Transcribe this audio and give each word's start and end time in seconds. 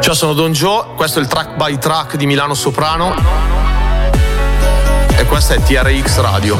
Ciao, 0.00 0.14
sono 0.14 0.32
Don 0.32 0.52
Joe, 0.52 0.94
questo 0.96 1.18
è 1.18 1.22
il 1.22 1.28
track 1.28 1.56
by 1.56 1.78
track 1.78 2.16
di 2.16 2.26
Milano 2.26 2.54
Soprano 2.54 3.14
e 5.16 5.24
questa 5.26 5.54
è 5.54 5.62
TRX 5.62 6.20
Radio. 6.20 6.58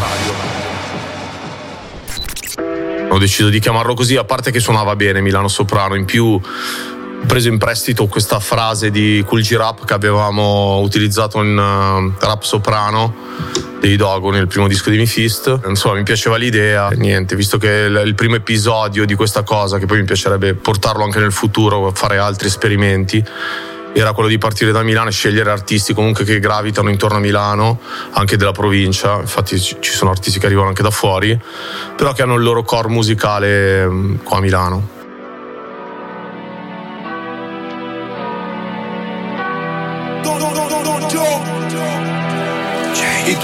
Ho 3.09 3.19
deciso 3.19 3.49
di 3.49 3.59
chiamarlo 3.59 3.95
così, 3.95 4.17
a 4.17 4.25
parte 4.25 4.51
che 4.51 4.61
suonava 4.61 4.97
bene 4.97 5.21
Milano 5.21 5.49
Soprano, 5.49 5.97
in 5.97 6.05
più 6.05 6.41
preso 7.27 7.49
in 7.49 7.59
prestito 7.59 8.07
questa 8.07 8.41
frase 8.41 8.91
di 8.91 9.23
Cool 9.27 9.43
G 9.43 9.55
Rap 9.55 9.85
che 9.85 9.95
avevamo 9.95 10.81
utilizzato 10.81 11.43
in 11.43 11.57
uh, 11.57 12.25
Rap 12.25 12.43
Soprano 12.43 13.15
dei 13.81 13.97
Dogo 13.97 14.31
nel 14.31 14.47
primo 14.47 14.69
disco 14.69 14.91
di 14.91 14.97
Mifist. 14.97 15.61
Insomma, 15.67 15.97
mi 15.97 16.03
piaceva 16.05 16.37
l'idea. 16.37 16.91
Niente, 16.91 17.35
visto 17.35 17.59
che 17.59 17.69
il 17.69 18.15
primo 18.15 18.37
episodio 18.37 19.05
di 19.05 19.15
questa 19.15 19.43
cosa, 19.43 19.79
che 19.79 19.87
poi 19.87 19.99
mi 19.99 20.05
piacerebbe 20.05 20.55
portarlo 20.55 21.03
anche 21.03 21.19
nel 21.19 21.33
futuro, 21.33 21.91
fare 21.93 22.19
altri 22.19 22.47
esperimenti 22.47 23.25
era 23.95 24.13
quello 24.13 24.29
di 24.29 24.39
partire 24.39 24.73
da 24.73 24.83
Milano 24.83 25.11
e 25.11 25.13
scegliere 25.13 25.51
artisti 25.51 25.93
comunque 25.93 26.25
che 26.25 26.39
gravitano 26.41 26.89
intorno 26.89 27.19
a 27.19 27.21
Milano, 27.21 27.79
anche 28.13 28.37
della 28.37 28.53
provincia, 28.53 29.21
infatti 29.21 29.61
ci 29.61 29.93
sono 29.93 30.11
artisti 30.11 30.39
che 30.39 30.47
arrivano 30.47 30.69
anche 30.69 30.83
da 30.83 30.91
fuori, 30.91 31.39
però 31.95 32.13
che 32.13 32.23
hanno 32.23 32.37
il 32.37 32.43
loro 32.43 32.63
core 32.63 32.89
musicale 32.89 33.87
mm, 33.87 34.15
qua 34.23 34.39
a 34.39 34.41
Milano. 34.41 35.01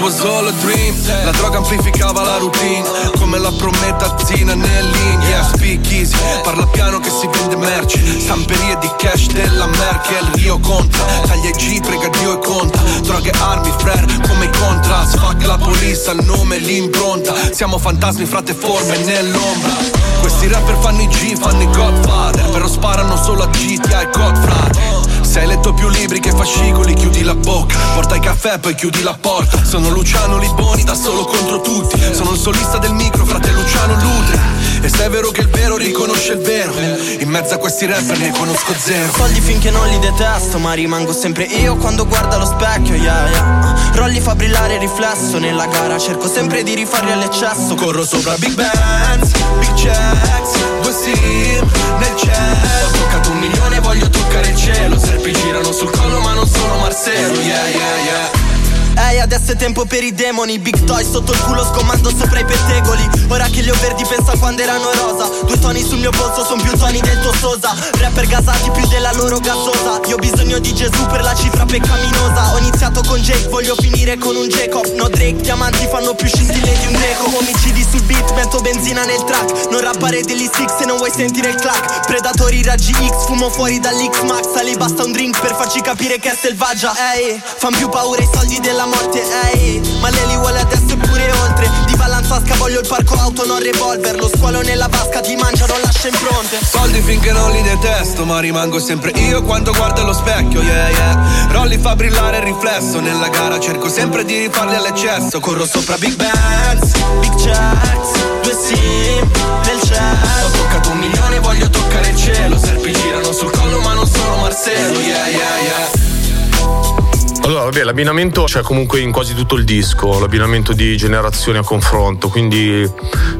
All 0.01 0.47
a 0.47 0.51
dream. 0.61 0.95
La 1.25 1.31
droga 1.31 1.57
amplificava 1.57 2.23
la 2.23 2.37
routine 2.37 2.83
Come 3.17 3.37
la 3.37 3.51
promettazzina 3.51 4.55
nell'in 4.55 5.21
Yeah, 5.27 5.43
speak 5.43 5.91
easy 5.91 6.15
Parla 6.41 6.65
piano 6.67 6.99
che 6.99 7.09
si 7.09 7.27
vende 7.27 7.57
merce 7.57 7.99
Stamperie 8.19 8.77
di 8.79 8.89
cash 8.97 9.27
della 9.27 9.65
Merkel 9.65 10.25
Rio 10.35 10.57
conta. 10.59 10.99
Taglia 11.25 11.49
i 11.49 11.51
G, 11.51 11.81
prega 11.81 12.07
Dio 12.17 12.41
e 12.41 12.45
conta. 12.45 12.79
Droghe, 13.01 13.31
armi, 13.39 13.73
frere 13.77 14.05
come 14.25 14.45
i 14.45 14.49
contras 14.57 15.17
Fuck 15.17 15.45
la 15.45 15.57
polizia, 15.57 16.13
il 16.13 16.23
nome, 16.23 16.57
l'impronta. 16.59 17.33
Siamo 17.51 17.77
fantasmi, 17.77 18.25
frate 18.25 18.53
forme 18.53 18.97
nell'ombra. 18.99 19.73
Questi 20.21 20.47
rapper 20.47 20.77
fanno 20.79 21.01
i 21.01 21.07
G, 21.07 21.37
fanno 21.37 21.61
i 21.61 21.65
Godfather 21.65 22.49
Però 22.49 22.67
sparano 22.67 23.15
solo 23.15 23.43
a 23.43 23.47
GTA 23.47 24.01
e 24.01 24.05
Godfather 24.05 24.88
se 25.29 25.41
hai 25.41 25.45
letto 25.45 25.73
più 25.73 25.87
libri 25.89 26.19
che 26.19 26.31
fascicoli, 26.31 26.95
chiudi 26.95 27.21
la 27.21 27.35
bocca. 27.35 27.77
Porta 27.93 28.15
il 28.15 28.21
caffè, 28.21 28.57
poi 28.57 28.73
chiudi 28.73 29.03
la 29.03 29.15
porta. 29.19 29.63
Sono 29.63 29.89
Luciano 29.89 30.39
Liboni, 30.39 30.83
da 30.83 30.95
solo 30.95 31.23
contro 31.25 31.61
tutti. 31.61 32.01
Sono 32.13 32.31
il 32.31 32.37
solista 32.39 32.79
del 32.79 32.93
micro, 32.93 33.25
frate 33.25 33.51
Luciano 33.51 33.93
Lutri. 33.93 34.48
E 34.81 34.87
se 34.87 35.05
è 35.05 35.09
vero 35.09 35.29
che 35.31 35.41
il 35.41 35.49
vero 35.49 35.75
riconosce 35.75 36.33
il 36.33 36.39
vero, 36.39 36.73
in 37.19 37.27
mezzo 37.29 37.53
a 37.53 37.57
questi 37.57 37.85
rapper 37.85 38.17
ne 38.17 38.31
conosco 38.31 38.73
zero. 38.77 39.11
Soldi 39.13 39.41
finché 39.41 39.71
non 39.71 39.87
li 39.87 39.99
detesto, 39.99 40.57
ma 40.57 40.73
rimango 40.73 41.11
sempre 41.13 41.43
io 41.43 41.75
quando 41.75 42.07
guardo 42.07 42.35
allo 42.35 42.45
specchio, 42.45 42.95
yeah, 42.95 43.29
yeah. 43.29 43.91
Rolli 43.93 44.19
fa 44.21 44.35
brillare 44.35 44.75
il 44.75 44.79
riflesso 44.79 45.37
nella 45.37 45.65
gara, 45.65 45.99
cerco 45.99 46.27
sempre 46.27 46.63
di 46.63 46.75
rifarli 46.75 47.11
all'eccesso. 47.11 47.75
Corro 47.75 48.05
sopra 48.05 48.35
Big 48.37 48.53
Bands, 48.53 49.31
Big 49.59 49.73
Checks, 49.73 50.51
due 50.81 50.93
sim 50.93 51.69
nel 51.99 52.15
cielo. 52.15 52.55
Ho 52.85 52.91
toccato 52.91 53.31
un 53.31 53.39
milione, 53.39 53.79
voglio 53.81 54.09
toccare 54.09 54.47
il 54.47 54.55
cielo. 54.55 54.97
Serpi 54.97 55.33
girano 55.33 55.71
sul 55.73 55.89
collo, 55.91 56.19
ma 56.21 56.33
non 56.33 56.47
sono 56.47 56.77
Marcello, 56.77 57.39
yeah, 57.41 57.67
yeah, 57.67 57.97
yeah. 58.05 58.58
Ehi, 58.95 59.19
adesso 59.19 59.51
è 59.51 59.55
tempo 59.55 59.85
per 59.85 60.03
i 60.03 60.13
demoni. 60.13 60.59
Big 60.59 60.83
toy 60.83 61.03
sotto 61.03 61.31
il 61.31 61.39
culo 61.41 61.63
scomando 61.63 62.09
sopra 62.09 62.39
i 62.39 62.45
pettegoli. 62.45 63.07
Ora 63.29 63.45
che 63.45 63.61
li 63.61 63.69
ho 63.69 63.75
verdi 63.81 64.03
pensa 64.05 64.33
quando 64.37 64.61
erano 64.61 64.91
rosa. 64.93 65.29
Due 65.45 65.59
toni 65.59 65.81
sul 65.83 65.99
mio 65.99 66.11
polso 66.11 66.43
son 66.43 66.61
più 66.61 66.75
toni 66.77 66.99
del 66.99 67.19
tuo 67.21 67.33
sosa. 67.33 67.75
Rapper 67.99 68.27
gasati 68.27 68.69
più 68.71 68.87
della 68.87 69.11
loro 69.13 69.39
gasosa. 69.39 69.99
Io 70.07 70.15
ho 70.15 70.19
bisogno 70.19 70.59
di 70.59 70.73
Gesù 70.73 71.05
per 71.07 71.21
la 71.21 71.33
cifra 71.33 71.65
peccaminosa. 71.65 72.53
Ho 72.53 72.57
iniziato 72.57 73.01
con 73.07 73.19
Jake, 73.19 73.47
voglio 73.47 73.75
finire 73.75 74.17
con 74.17 74.35
un 74.35 74.47
Jacob. 74.47 74.85
No 74.95 75.07
Drake, 75.07 75.41
diamanti 75.41 75.87
fanno 75.89 76.13
più 76.13 76.27
scintille 76.27 76.77
di 76.77 76.87
un 76.87 76.93
greco. 76.93 77.37
Omicidi 77.37 77.85
sul 77.89 78.03
beat, 78.03 78.31
metto 78.33 78.59
benzina 78.59 79.05
nel 79.05 79.23
track. 79.23 79.69
Non 79.69 79.81
rappare 79.81 80.21
degli 80.21 80.49
six 80.51 80.77
se 80.77 80.85
non 80.85 80.97
vuoi 80.97 81.11
sentire 81.11 81.49
il 81.49 81.55
clack. 81.55 82.05
Predatori 82.05 82.63
raggi 82.63 82.93
X, 82.93 83.25
fumo 83.27 83.49
fuori 83.49 83.79
dall'X-Max. 83.79 84.45
A 84.55 84.77
basta 84.77 85.03
un 85.03 85.11
drink 85.11 85.39
per 85.39 85.55
farci 85.55 85.81
capire 85.81 86.19
che 86.19 86.31
è 86.31 86.37
selvaggia. 86.39 86.93
Ehi, 87.13 87.41
fan 87.57 87.73
più 87.75 87.89
paura 87.89 88.21
i 88.21 88.29
soldi 88.31 88.59
della 88.59 88.78
morte, 88.85 89.23
ehi 89.53 89.81
Ma 89.99 90.09
lei 90.09 90.27
li 90.27 90.35
vuole 90.35 90.59
adesso 90.59 90.93
e 90.93 90.97
pure 90.97 91.31
oltre 91.43 91.69
Di 91.85 91.95
Vallanzasca 91.95 92.55
voglio 92.55 92.79
il 92.79 92.87
parco 92.87 93.15
auto, 93.15 93.45
non 93.45 93.59
revolver 93.59 94.15
Lo 94.15 94.27
squalo 94.27 94.61
nella 94.61 94.87
vasca 94.87 95.21
ti 95.21 95.35
mangia, 95.35 95.65
non 95.65 95.79
lascia 95.81 96.07
impronte 96.07 96.59
Soldi 96.63 97.01
finché 97.01 97.31
non 97.31 97.51
li 97.51 97.61
detesto, 97.61 98.25
ma 98.25 98.39
rimango 98.39 98.79
sempre 98.79 99.11
io 99.11 99.41
quando 99.43 99.71
guardo 99.71 100.01
allo 100.01 100.13
specchio, 100.13 100.61
yeah 100.61 100.89
yeah. 100.89 101.47
Rolli 101.51 101.77
fa 101.77 101.95
brillare 101.95 102.37
il 102.37 102.43
riflesso 102.43 102.99
nella 102.99 103.29
gara, 103.29 103.59
cerco 103.59 103.89
sempre 103.89 104.23
di 104.25 104.37
rifarli 104.37 104.75
all'eccesso. 104.75 105.39
Corro 105.39 105.65
sopra 105.65 105.97
Big 105.97 106.15
Bands, 106.15 106.91
Big 107.19 107.35
checks, 107.35 108.41
due 108.41 108.53
sim 108.53 109.49
nel 109.65 109.81
cielo 109.81 110.45
ho 110.45 110.49
toccato 110.51 110.91
un 110.91 110.97
milione, 110.97 111.39
voglio 111.39 111.69
toccare 111.69 112.09
il 112.09 112.17
cielo. 112.17 112.57
Serpi 112.57 112.91
girano 112.91 113.31
sul 113.31 113.51
collo, 113.51 113.79
ma 113.81 113.93
non 113.93 114.07
sono 114.07 114.37
Marcello, 114.37 114.99
yeah 114.99 115.27
yeah 115.27 115.59
yeah. 115.61 117.08
Allora, 117.49 117.63
vabbè, 117.63 117.81
l'abbinamento 117.81 118.43
c'è 118.43 118.61
comunque 118.61 118.99
in 118.99 119.11
quasi 119.11 119.33
tutto 119.33 119.55
il 119.55 119.63
disco, 119.63 120.19
l'abbinamento 120.19 120.71
di 120.73 120.95
generazioni 120.95 121.57
a 121.57 121.63
confronto, 121.63 122.29
quindi 122.29 122.87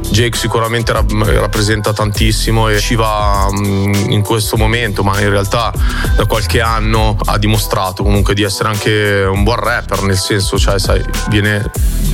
Jake 0.08 0.36
sicuramente 0.36 0.92
rappresenta 0.92 1.92
tantissimo 1.92 2.68
e 2.68 2.80
ci 2.80 2.96
va 2.96 3.46
mm, 3.52 4.10
in 4.10 4.22
questo 4.22 4.56
momento, 4.56 5.04
ma 5.04 5.20
in 5.20 5.30
realtà 5.30 5.72
da 6.16 6.26
qualche 6.26 6.60
anno 6.60 7.16
ha 7.24 7.38
dimostrato 7.38 8.02
comunque 8.02 8.34
di 8.34 8.42
essere 8.42 8.70
anche 8.70 9.24
un 9.30 9.44
buon 9.44 9.60
rapper, 9.60 10.02
nel 10.02 10.18
senso, 10.18 10.58
cioè 10.58 10.80
sai, 10.80 11.00
viene 11.28 11.70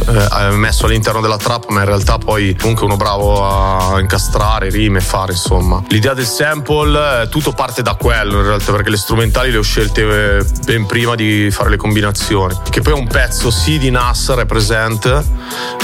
eh, 0.07 0.51
messo 0.51 0.85
all'interno 0.85 1.23
della 1.23 1.39
trap, 1.39 1.71
ma 1.71 1.81
in 1.81 1.87
realtà 1.87 2.19
poi 2.19 2.55
comunque 2.61 2.85
uno 2.85 2.97
bravo 2.97 3.43
a 3.43 3.99
incastrare 4.01 4.69
rime 4.69 4.99
e 4.99 5.01
fare, 5.01 5.33
insomma. 5.33 5.83
L'idea 5.89 6.13
del 6.13 6.27
sample, 6.27 7.23
eh, 7.23 7.29
tutto 7.31 7.53
parte 7.53 7.81
da 7.81 7.95
quello 7.95 8.41
in 8.41 8.45
realtà, 8.45 8.73
perché 8.73 8.91
le 8.91 8.99
strumentali 8.99 9.51
le 9.51 9.57
ho 9.57 9.63
scelte 9.63 10.39
eh, 10.39 10.45
ben 10.67 10.85
prima 10.85 11.15
di 11.15 11.51
fare 11.51 11.71
le 11.71 11.85
combinazioni. 11.87 12.55
Che 12.69 12.81
poi 12.81 12.95
è 12.95 12.97
un 12.97 13.07
pezzo 13.07 13.51
sì 13.51 13.79
di 13.79 13.91
Nasser 13.91 14.39
è 14.39 14.47
presente, 14.47 15.25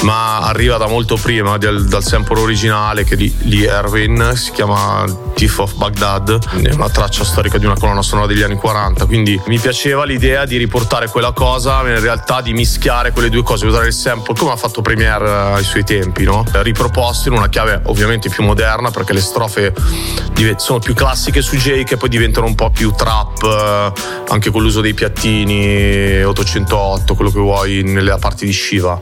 ma 0.02 0.40
arriva 0.40 0.76
da 0.76 0.88
molto 0.88 1.16
prima 1.16 1.56
dal, 1.58 1.84
dal 1.84 2.02
sample 2.02 2.40
originale 2.40 3.04
che 3.04 3.16
di, 3.16 3.32
di 3.42 3.64
Erwin, 3.64 4.32
si 4.34 4.50
chiama 4.50 5.04
Thief 5.34 5.58
of 5.58 5.74
Baghdad, 5.74 6.62
è 6.62 6.72
una 6.72 6.90
traccia 6.90 7.24
storica 7.24 7.58
di 7.58 7.66
una 7.66 7.76
colonna 7.78 8.02
sonora 8.02 8.26
degli 8.26 8.42
anni 8.42 8.56
40, 8.56 9.06
quindi 9.06 9.40
mi 9.46 9.58
piaceva 9.58 10.04
l'idea 10.04 10.44
di 10.44 10.56
riportare 10.56 11.08
quella 11.08 11.32
cosa, 11.32 11.80
in 11.82 12.00
realtà 12.00 12.40
di 12.40 12.52
mischiare 12.52 13.12
quelle 13.12 13.30
due 13.30 13.44
cose, 13.44 13.66
usare 13.66 13.86
il 13.86 13.92
sample 13.92 14.34
come 14.34 14.52
ha 14.52 14.56
fatto 14.56 14.82
Premiere 14.82 15.26
eh, 15.26 15.52
ai 15.52 15.64
suoi 15.64 15.84
tempi, 15.84 16.24
no? 16.24 16.44
riproposto 16.52 17.28
in 17.28 17.34
una 17.34 17.48
chiave 17.48 17.80
ovviamente 17.84 18.28
più 18.28 18.42
moderna 18.42 18.90
perché 18.90 19.12
le 19.12 19.20
strofe 19.20 19.72
sono 20.56 20.80
più 20.80 20.94
classiche 20.94 21.40
su 21.40 21.56
Jake 21.56 21.94
e 21.94 21.96
poi 21.96 22.08
diventano 22.08 22.46
un 22.46 22.56
po' 22.56 22.70
più 22.70 22.90
trap 22.90 23.42
eh, 23.44 23.92
anche 24.28 24.50
con 24.50 24.62
l'uso 24.62 24.80
dei 24.80 24.94
piattini 24.94 25.91
808, 26.24 27.14
quello 27.14 27.30
che 27.30 27.38
vuoi 27.38 27.82
nelle 27.82 28.16
parti 28.18 28.46
di 28.46 28.52
Shiva. 28.52 29.00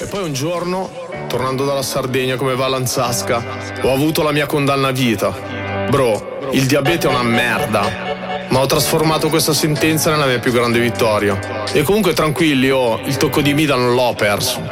E 0.00 0.06
poi 0.06 0.22
un 0.22 0.32
giorno, 0.32 0.90
tornando 1.28 1.64
dalla 1.64 1.82
Sardegna 1.82 2.36
come 2.36 2.54
va 2.54 2.68
Lanzasca, 2.68 3.42
ho 3.82 3.92
avuto 3.92 4.22
la 4.22 4.32
mia 4.32 4.46
condanna 4.46 4.88
a 4.88 4.92
vita. 4.92 5.86
Bro, 5.90 6.50
il 6.52 6.66
diabete 6.66 7.06
è 7.06 7.10
una 7.10 7.22
merda 7.22 8.08
ma 8.48 8.60
ho 8.60 8.66
trasformato 8.66 9.28
questa 9.28 9.52
sentenza 9.52 10.10
nella 10.10 10.26
mia 10.26 10.38
più 10.38 10.52
grande 10.52 10.80
vittoria. 10.80 11.66
E 11.72 11.82
comunque 11.82 12.12
tranquilli, 12.12 12.70
oh, 12.70 12.98
il 13.04 13.16
tocco 13.16 13.40
di 13.40 13.52
Mida 13.52 13.74
non 13.74 13.94
l'ho 13.94 14.14
perso. 14.16 14.62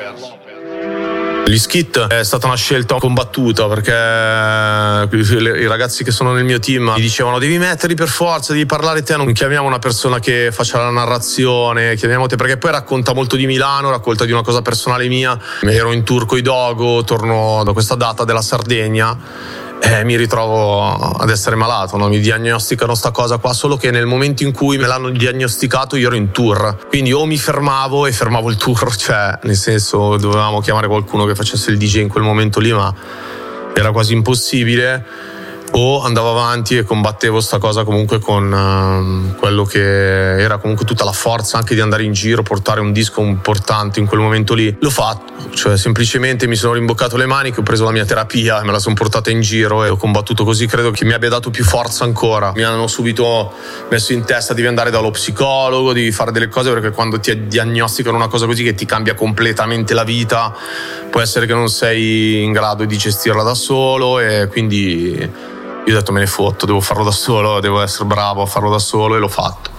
Gli 1.49 1.59
skit 1.59 2.09
è 2.09 2.25
stata 2.25 2.49
una 2.49 2.57
scelta 2.57 2.97
combattuta 2.97 3.69
perché 3.69 3.93
i 3.93 5.67
ragazzi 5.69 6.03
che 6.03 6.11
sono 6.11 6.33
nel 6.33 6.45
mio 6.45 6.59
team 6.59 6.93
mi 6.97 7.01
dicevano 7.01 7.39
devi 7.39 7.57
metterli 7.57 7.95
per 7.95 8.09
forza, 8.09 8.53
devi 8.53 8.67
parlare 8.67 9.05
te, 9.05 9.17
non 9.17 9.33
chiamiamo 9.33 9.65
una 9.65 9.79
persona 9.79 10.19
che 10.19 10.51
faccia 10.51 10.79
la 10.79 10.91
narrazione, 10.91 11.95
chiamiamo 11.95 12.27
te 12.27 12.35
perché 12.35 12.57
poi 12.57 12.73
racconta 12.73 13.15
molto 13.15 13.37
di 13.37 13.47
Milano, 13.47 13.91
racconta 13.91 14.25
di 14.25 14.33
una 14.33 14.43
cosa 14.43 14.61
personale 14.61 15.07
mia. 15.07 15.39
Ero 15.61 15.93
in 15.93 16.03
tour 16.03 16.27
con 16.27 16.39
i 16.39 16.43
Dogo, 16.43 17.05
torno 17.05 17.63
da 17.65 17.73
questa 17.73 17.95
data 17.95 18.25
della 18.25 18.43
Sardegna 18.43 19.17
eh, 19.81 20.05
mi 20.05 20.17
ritrovo 20.17 20.83
ad 20.83 21.31
essere 21.31 21.57
malato, 21.57 21.97
no? 21.97 22.09
mi 22.09 22.19
diagnosticano 22.19 22.95
sta 22.95 23.11
cosa 23.11 23.39
qua, 23.39 23.53
solo 23.53 23.77
che 23.77 23.91
nel 23.91 24.07
momento 24.07 24.43
in 24.43 24.53
cui 24.53 24.79
me 24.79 24.87
l'hanno 24.87 25.11
diagnosticato 25.11 25.97
io 25.97 26.09
ero 26.09 26.17
in 26.17 26.31
tour, 26.31 26.87
quindi 26.89 27.13
o 27.13 27.25
mi 27.27 27.39
fermavo 27.39 28.07
e 28.07 28.13
fermavo 28.13 28.51
il 28.51 28.57
tour, 28.57 28.95
cioè 28.97 29.39
nel 29.43 29.57
senso 29.57 30.17
dovevamo 30.17 30.61
chiamare 30.61 30.87
qualcuno 30.87 31.25
che 31.25 31.35
facesse 31.35 31.71
il 31.71 31.79
DJ 31.79 31.97
in 31.97 32.09
quel 32.09 32.25
momento 32.25 32.61
lì, 32.61 32.73
ma 32.73 32.93
era 33.75 33.93
quasi 33.93 34.15
impossibile 34.15 35.35
o 35.79 36.03
andavo 36.03 36.31
avanti 36.31 36.77
e 36.79 36.85
combattevo 36.85 37.39
sta 37.39 37.59
cosa 37.59 37.85
comunque 37.85 38.19
con 38.19 38.51
uh, 38.51 39.39
quello 39.39 39.65
che 39.65 40.41
era 40.41 40.57
comunque 40.57 40.87
tutta 40.87 41.05
la 41.05 41.13
forza 41.13 41.59
anche 41.59 41.75
di 41.75 41.81
andare 41.83 42.03
in 42.03 42.13
giro, 42.13 42.43
portare 42.43 42.81
un 42.81 42.93
disco 42.93 43.21
importante 43.21 44.01
in 44.01 44.07
quel 44.07 44.21
momento 44.21 44.55
lì. 44.55 44.75
L'ho 44.81 44.91
fatto, 44.91 45.51
cioè 45.51 45.77
semplicemente 45.77 46.47
mi 46.47 46.57
sono 46.57 46.73
rimboccato 46.73 47.19
le 47.19 47.27
maniche, 47.27 47.61
ho 47.61 47.63
preso 47.63 47.85
la 47.85 47.91
mia 47.91 48.07
terapia 48.07 48.61
e 48.61 48.65
me 48.65 48.73
la 48.73 48.79
sono 48.79 48.95
portata 48.95 49.31
in 49.31 49.43
giro 49.43 49.85
e 49.85 49.91
ho 49.91 49.97
combattuto 49.97 50.45
così, 50.45 50.67
credo 50.67 50.91
che 50.93 51.05
mi 51.05 51.13
abbia 51.13 51.29
dato 51.29 51.51
più 51.51 51.63
forza 51.63 52.05
ancora. 52.05 52.53
Mi 52.55 52.63
hanno 52.63 52.87
subito 52.87 53.53
messo 53.91 54.15
in 54.15 54.25
testa 54.25 54.55
devi 54.55 54.69
andare 54.69 54.91
dallo 54.91 55.11
psicologo, 55.11 55.93
devi 55.93 56.11
fare 56.11 56.33
delle 56.33 56.49
cose 56.49 56.73
perché 56.73 56.91
quando 56.91 57.21
ti 57.21 57.49
diagnosticano 57.49 58.17
una 58.17 58.29
cosa 58.29 58.47
così 58.47 58.65
che 58.65 58.75
ti 58.75 58.87
cambia 58.87 59.15
completamente 59.15 59.93
la 59.93 60.05
vita, 60.05 60.57
può 61.11 61.21
essere 61.21 61.45
che 61.45 61.53
non 61.53 61.69
sei 61.69 62.43
in 62.43 62.53
grado 62.53 62.87
di 62.87 62.97
gestirla 62.97 63.43
da 63.43 63.55
solo 63.55 64.21
e 64.21 64.49
quindi 64.51 65.55
io 65.87 65.95
ho 65.95 65.99
detto 65.99 66.11
me 66.11 66.19
ne 66.19 66.27
fotto, 66.27 66.67
devo 66.67 66.81
farlo 66.81 67.05
da 67.05 67.13
solo, 67.13 67.61
devo 67.61 67.81
essere 67.81 68.07
bravo 68.07 68.43
a 68.43 68.47
farlo 68.47 68.71
da 68.71 68.81
solo 68.81 69.15
e 69.15 69.19
l'ho 69.21 69.29
fatto. 69.29 69.76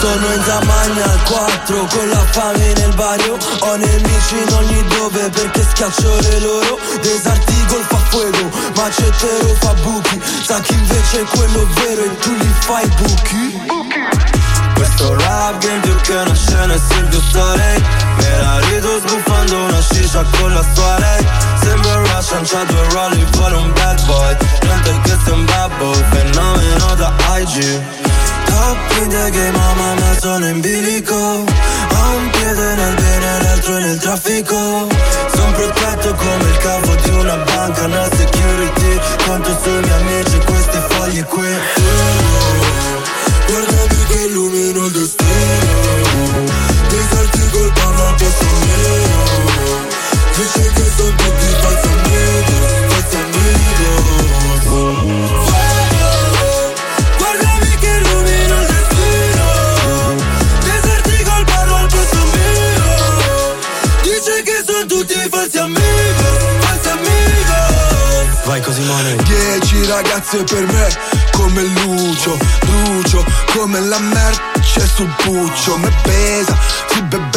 Sono 0.00 0.32
in 0.32 0.42
Zamagna 0.42 1.04
al 1.04 1.22
4 1.24 1.84
con 1.84 2.08
la 2.08 2.24
fame 2.30 2.72
nel 2.72 2.94
bagno 2.94 3.36
Ho 3.60 3.76
nemici 3.76 4.36
in 4.40 4.52
ogni 4.54 4.82
dove 4.84 5.28
perché 5.28 5.62
schiaccio 5.62 6.20
le 6.20 6.40
loro. 6.40 6.78
Desarticol 7.02 7.84
fa 7.84 7.98
fuego, 8.08 8.48
macettero 8.76 9.54
fa 9.60 9.74
buchi. 9.74 10.18
Sa 10.42 10.58
chi 10.60 10.72
invece 10.72 11.20
è 11.20 11.24
quello 11.24 11.68
vero 11.74 12.04
e 12.04 12.16
tu 12.16 12.32
li 12.34 12.54
fai 12.60 12.88
buchi. 12.96 13.60
Questo 14.74 15.14
rap 15.14 15.58
game 15.58 15.80
più 15.80 15.94
che 15.96 16.14
una 16.14 16.34
scena 16.34 16.72
è 16.72 16.78
Silvio 16.78 17.20
Storey 17.20 17.82
Me 18.16 18.40
la 18.40 18.58
rido 18.60 18.98
sbuffando 19.00 19.64
una 19.64 19.82
sciscia 19.82 20.24
con 20.38 20.54
la 20.54 20.64
sua 20.74 20.98
lei 20.98 21.26
Sembra 21.60 21.96
Russian, 21.96 22.42
c'ha 22.44 22.64
due 22.64 22.88
rolli, 22.92 23.26
vuole 23.32 23.56
un 23.56 23.72
bad 23.74 24.06
boy. 24.06 24.36
Niente 24.62 25.00
che 25.02 25.18
sei 25.22 25.32
un 25.34 25.44
babbo, 25.44 25.92
fenomeno 25.92 26.94
da 26.94 27.12
IG 27.36 27.99
In 28.60 29.08
the 29.08 29.30
game, 29.32 29.56
mamma 29.56 29.94
ma 29.94 30.18
sono 30.20 30.46
in 30.46 30.60
bilico 30.60 31.14
Ho 31.14 32.16
un 32.16 32.30
piede 32.30 32.74
nel 32.74 32.94
bene 32.94 33.36
e 33.38 33.42
l'altro 33.42 33.78
nel 33.78 33.98
traffico. 33.98 34.86
Sono 35.34 35.52
protetto 35.52 36.14
come 36.14 36.44
il 36.44 36.56
capo 36.58 36.94
di 36.96 37.08
una 37.10 37.36
banca 37.36 37.86
nel 37.86 38.10
security. 38.14 39.00
Conto 39.24 39.58
sui 39.62 39.80
miei 39.80 40.00
amici 40.00 40.38
questi 40.44 40.78
fogli 40.88 41.24
qui. 41.24 41.48
Guardami 43.46 44.04
che 44.08 44.20
illumino 44.26 44.84
il 44.84 44.92
destino 44.92 45.19
ragazze 69.90 70.44
per 70.44 70.64
me 70.66 70.88
come 71.32 71.62
Lucio, 71.62 72.38
brucio 72.60 73.24
come 73.56 73.80
la 73.80 73.98
merce 73.98 74.86
sul 74.86 75.12
puccio, 75.16 75.78
me 75.78 75.90
pesa, 76.02 76.56
si 76.88 77.02
besa, 77.02 77.29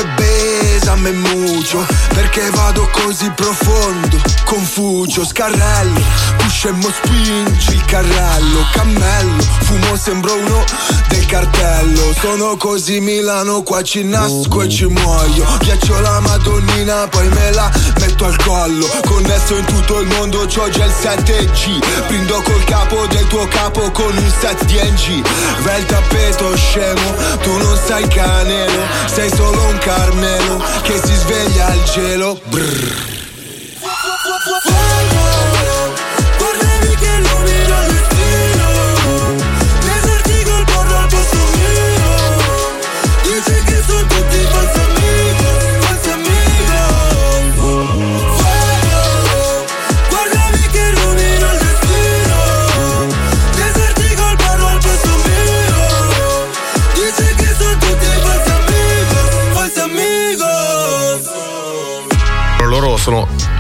me 0.96 1.12
mucio, 1.12 1.86
perché 2.14 2.50
vado 2.52 2.88
così 2.92 3.30
profondo, 3.32 4.22
Confucio, 4.46 5.26
scarrello, 5.26 6.02
puscemmo 6.38 6.90
spingi 6.90 7.74
il 7.74 7.86
carrello, 7.86 8.66
cammello, 8.72 9.44
fumo 9.62 9.96
sembro 9.96 10.36
uno 10.36 10.64
del 11.08 11.26
cartello, 11.26 12.14
sono 12.20 12.56
così 12.58 13.00
Milano, 13.00 13.64
qua 13.64 13.82
ci 13.82 14.04
nasco 14.04 14.62
e 14.62 14.70
ci 14.70 14.86
muoio, 14.86 15.46
ghiaccio 15.60 16.00
la 16.02 16.20
madonnina, 16.20 17.08
poi 17.08 17.28
me 17.30 17.52
la 17.52 17.72
metto 18.00 18.26
al 18.26 18.36
collo, 18.44 18.88
connesso 19.06 19.56
in 19.56 19.66
tutto 19.66 20.00
il 20.00 20.08
mondo, 20.08 20.46
c'ho 20.46 20.70
già 20.70 20.86
il 20.86 20.94
7G, 20.94 22.08
brindo 22.08 22.42
col 22.42 22.64
capo 22.66 23.06
del 23.08 23.28
tuo 23.28 23.48
capo 23.48 23.90
con 23.92 24.16
un 24.16 24.34
set 24.40 24.64
di 24.66 24.76
NG 24.76 25.26
Vai 25.62 25.80
il 25.80 25.86
tappeto 25.86 26.56
scemo, 26.56 27.16
tu 27.42 27.58
non 27.58 27.78
sai 27.86 28.08
canelo 28.08 28.82
Sei 29.06 29.30
solo 29.30 29.62
un 29.68 29.78
carmelo 29.80 30.64
che 30.84 30.98
si 30.98 31.14
sveglia 31.14 31.68
al 31.68 31.86
cielo 31.86 32.40
Brrr. 32.50 33.13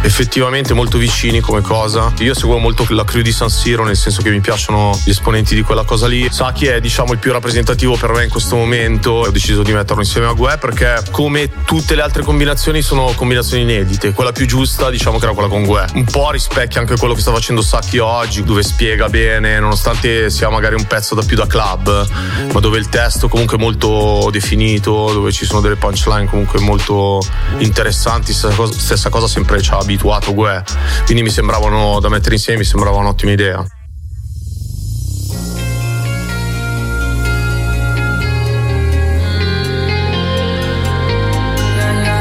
Effettivamente 0.04 0.74
molto 0.74 0.98
vicini 0.98 1.40
come 1.40 1.62
cosa. 1.62 2.12
Io 2.20 2.34
seguo 2.34 2.58
molto 2.58 2.86
la 2.90 3.04
crew 3.06 3.22
di 3.22 3.32
San 3.32 3.50
Siro, 3.50 3.84
nel 3.84 3.96
senso 3.96 4.22
che 4.22 4.30
mi 4.30 4.42
piacciono 4.42 5.00
gli 5.04 5.10
esponenti 5.10 5.56
di 5.56 5.62
quella 5.62 5.84
cosa 5.84 6.08
lì. 6.08 6.28
Saki 6.30 6.66
è 6.68 6.80
diciamo 6.80 7.14
il 7.14 7.20
più 7.20 7.32
rappresentativo 7.32 7.96
per 7.96 8.12
me 8.12 8.24
in 8.24 8.30
questo 8.30 8.56
momento. 8.56 9.12
Ho 9.12 9.32
deciso 9.32 9.64
di 9.64 9.72
metterlo 9.72 10.02
insieme 10.02 10.28
a 10.28 10.34
Gue 10.34 10.58
perché 10.58 11.02
come 11.12 11.50
tutte 11.64 11.96
le 11.96 12.02
altre 12.02 12.24
combinazioni 12.24 12.82
sono 12.82 13.12
combinazioni 13.16 13.64
inedite. 13.64 14.14
Quella 14.14 14.32
più 14.32 14.46
giusta 14.46 14.90
diciamo 14.90 15.18
che 15.18 15.26
era 15.26 15.34
quella 15.34 15.50
con 15.50 15.64
Gue. 15.64 15.86
Un 15.94 16.06
po' 16.06 16.32
rispecchia 16.32 16.82
anche 16.82 16.98
quello 16.98 17.14
che 17.14 17.22
sta 17.22 17.32
facendo 17.32 17.62
Saki 17.62 17.98
oggi, 18.00 18.44
dove 18.44 18.62
spiega 18.62 19.08
bene, 19.08 19.60
nonostante 19.60 20.30
sia 20.30 20.50
magari 20.50 20.76
un 20.76 20.86
pezzo 20.86 21.16
da 21.16 21.24
più 21.24 21.38
da 21.38 21.48
club, 21.48 22.08
ma 22.52 22.60
dove 22.60 22.78
il 22.78 22.90
testo 22.90 23.30
comunque 23.30 23.58
è 23.58 23.60
molto 23.60 24.28
definito, 24.32 25.12
dove 25.14 25.32
ci 25.32 25.46
sono 25.46 25.62
delle 25.62 25.76
punchline 25.76 26.28
comunque 26.28 26.60
molto 26.60 27.22
interessanti. 27.60 28.34
Stessa 28.34 28.54
cosa, 28.54 28.74
stessa 28.78 29.10
cosa 29.10 29.28
sempre 29.28 29.58
ha 29.58 29.84
abituato 29.94 30.34
Gue. 30.34 30.64
Quindi 31.06 31.24
mi 31.24 31.30
sembravano 31.30 32.00
da 32.00 32.10
mettere 32.10 32.36
insieme, 32.36 32.60
mi 32.60 32.66
sembrava 32.66 32.98
un'ottima 32.98 33.32
idea. 33.32 33.64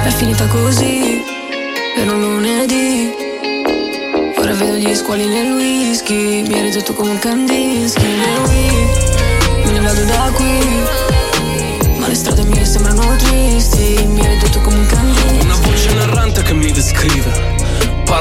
È 0.05 0.11
finita 0.11 0.47
così, 0.47 1.23
per 1.97 2.13
un 2.13 2.21
lunedì. 2.21 3.11
Ora 4.37 4.53
vedo 4.53 4.77
gli 4.77 4.95
squali 4.95 5.27
nel 5.27 5.53
whisky, 5.53 6.43
mi 6.47 6.55
hai 6.55 6.63
ridotto 6.63 6.93
come 6.93 7.11
un 7.11 7.19
Kandinsky 7.19 8.81
ne 9.73 9.81
vado 9.81 10.05
da 10.05 10.31
qui, 10.35 10.59
ma 11.99 12.07
le 12.09 12.15
strade 12.15 12.43
mie 12.45 12.65
sembrano 12.65 12.72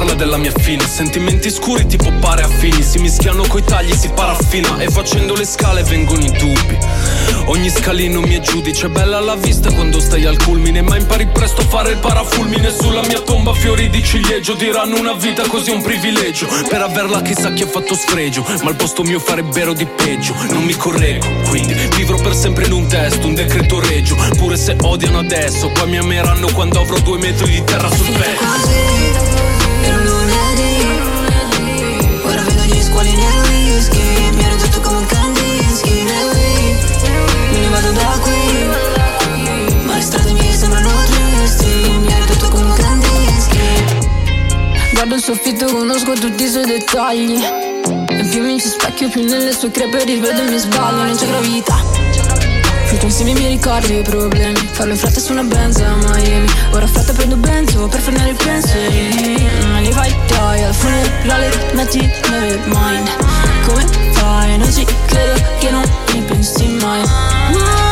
parla 0.02 0.16
della 0.16 0.38
mia 0.38 0.52
fine. 0.52 0.84
Sentimenti 0.88 1.52
scuri 1.52 1.86
tipo 1.86 2.12
pare 2.20 2.42
affini. 2.42 2.82
Si 2.82 2.98
mischiano 2.98 3.44
coi 3.48 3.64
tagli, 3.64 3.94
si 3.94 4.10
paraffina. 4.10 4.80
E 4.80 4.90
facendo 4.90 5.36
le 5.36 5.46
scale 5.46 5.84
vengono 5.84 6.24
i 6.24 6.32
dubbi. 6.32 6.78
Ogni 7.46 7.70
scalino 7.70 8.22
mi 8.22 8.36
è 8.36 8.40
giudice 8.40 8.90
Bella 8.90 9.20
la 9.20 9.36
vista 9.36 9.72
quando 9.72 10.00
stai 10.00 10.26
al 10.26 10.42
culmine. 10.42 10.82
Ma 10.82 10.98
impari 10.98 11.28
presto 11.28 11.62
a 11.62 11.66
fare 11.66 11.92
il 11.92 11.98
parafulmine. 11.98 12.72
Sulla 12.72 13.02
mia 13.06 13.20
tomba 13.20 13.54
fiori 13.54 13.90
di 13.90 14.04
ciliegio 14.04 14.54
Diranno 14.54 14.98
una 14.98 15.14
vita 15.14 15.44
così 15.48 15.70
è 15.70 15.76
un 15.76 15.84
privilegio. 15.84 16.48
Per 16.68 16.82
averla 16.82 17.22
chissà 17.22 17.54
chi 17.54 17.62
ha 17.62 17.68
fatto 17.68 17.94
sfregio. 17.94 18.44
Ma 18.64 18.70
al 18.70 18.76
posto 18.76 19.04
mio 19.04 19.20
farebbero 19.20 19.74
di 19.74 19.86
peggio. 19.86 20.34
Non 20.50 20.64
mi 20.64 20.76
correggo, 20.76 21.28
quindi 21.50 21.76
vivrò 21.96 22.18
per 22.18 22.34
sempre 22.34 22.66
in 22.66 22.72
un 22.72 22.88
testo 22.88 23.28
Un 23.28 23.36
decreto 23.36 23.80
regio. 23.80 24.16
Pure 24.38 24.58
se 24.58 24.76
odiano 24.82 25.20
adesso 25.20 25.70
Poi 25.70 25.90
mi 25.90 25.98
ameranno 25.98 26.48
quando 26.54 26.80
avrò 26.80 26.98
due 27.00 27.18
metri 27.18 27.52
di 27.52 27.64
terra 27.64 27.90
sul 27.90 28.12
petto 28.12 29.51
squali 33.02 33.16
nel 33.16 33.42
whisky, 33.50 34.30
mi 34.32 34.44
hai 34.44 34.50
ridotto 34.52 34.80
come 34.82 34.98
un 34.98 35.06
Kandinsky 35.08 36.04
nel 36.04 36.26
Wii. 36.34 36.76
Me 37.52 37.60
ne 37.60 37.70
vado 37.70 37.92
da 37.92 38.20
qui, 38.22 39.86
ma 39.86 39.96
le 39.96 40.02
strade 40.02 40.32
mie 40.34 40.54
sembrano 40.54 40.90
tristi, 41.06 41.90
mi 42.00 42.14
hai 42.14 42.20
ridotto 42.20 42.50
come 42.50 42.66
un 42.66 42.74
Kandinsky. 42.76 43.60
Guardo 44.94 45.16
il 45.16 45.22
soffitto, 45.22 45.66
conosco 45.66 46.14
tutti 46.14 46.44
i 46.44 46.48
suoi 46.48 46.66
dettagli. 46.66 47.42
E 48.08 48.24
più 48.30 48.44
mi 48.44 48.60
ci 48.60 48.68
specchio, 48.68 49.10
più 49.10 49.24
nelle 49.24 49.52
sue 49.52 49.72
crepe 49.72 50.04
rivedo 50.04 50.42
i 50.42 50.46
miei 50.46 50.60
sbagli, 50.60 50.96
non 50.96 51.16
c'è 51.16 51.26
gravità. 51.26 52.11
Flutto 52.92 53.06
insieme 53.06 53.32
i 53.32 53.36
miei 53.36 53.52
ricordi 53.52 53.94
e 53.94 54.00
i 54.00 54.02
problemi. 54.02 54.68
Farlo 54.74 54.92
in 54.92 54.98
fretta 54.98 55.22
su 55.22 55.32
una 55.32 55.44
benza 55.44 55.88
a 55.88 55.96
Miami. 55.96 56.46
Ora 56.72 56.86
fretta 56.86 57.14
prendo 57.14 57.38
benzo 57.38 57.88
per 57.88 58.02
frenare 58.02 58.32
i 58.32 58.34
pensieri? 58.34 59.50
Me 59.72 59.80
li 59.80 59.94
fai 59.94 60.14
dai 60.28 60.62
al 60.62 60.74
funerale 60.74 61.72
metti 61.72 62.00
never 62.30 62.60
mind 62.66 63.10
Come 63.66 63.86
fai? 64.12 64.58
Non 64.58 64.70
ci 64.74 64.86
credo 65.06 65.42
che 65.60 65.72
non 65.72 65.84
mi 66.14 66.22
pensi 66.24 66.68
mai. 66.82 67.02
Mai 67.54 67.86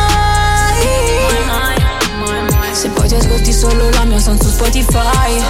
Se 2.74 2.90
poi 2.90 3.08
ti 3.08 3.14
ascolti 3.14 3.54
solo 3.54 3.88
la 3.88 4.04
mia 4.04 4.18
sound 4.18 4.42
su 4.42 4.50
Spotify. 4.50 5.42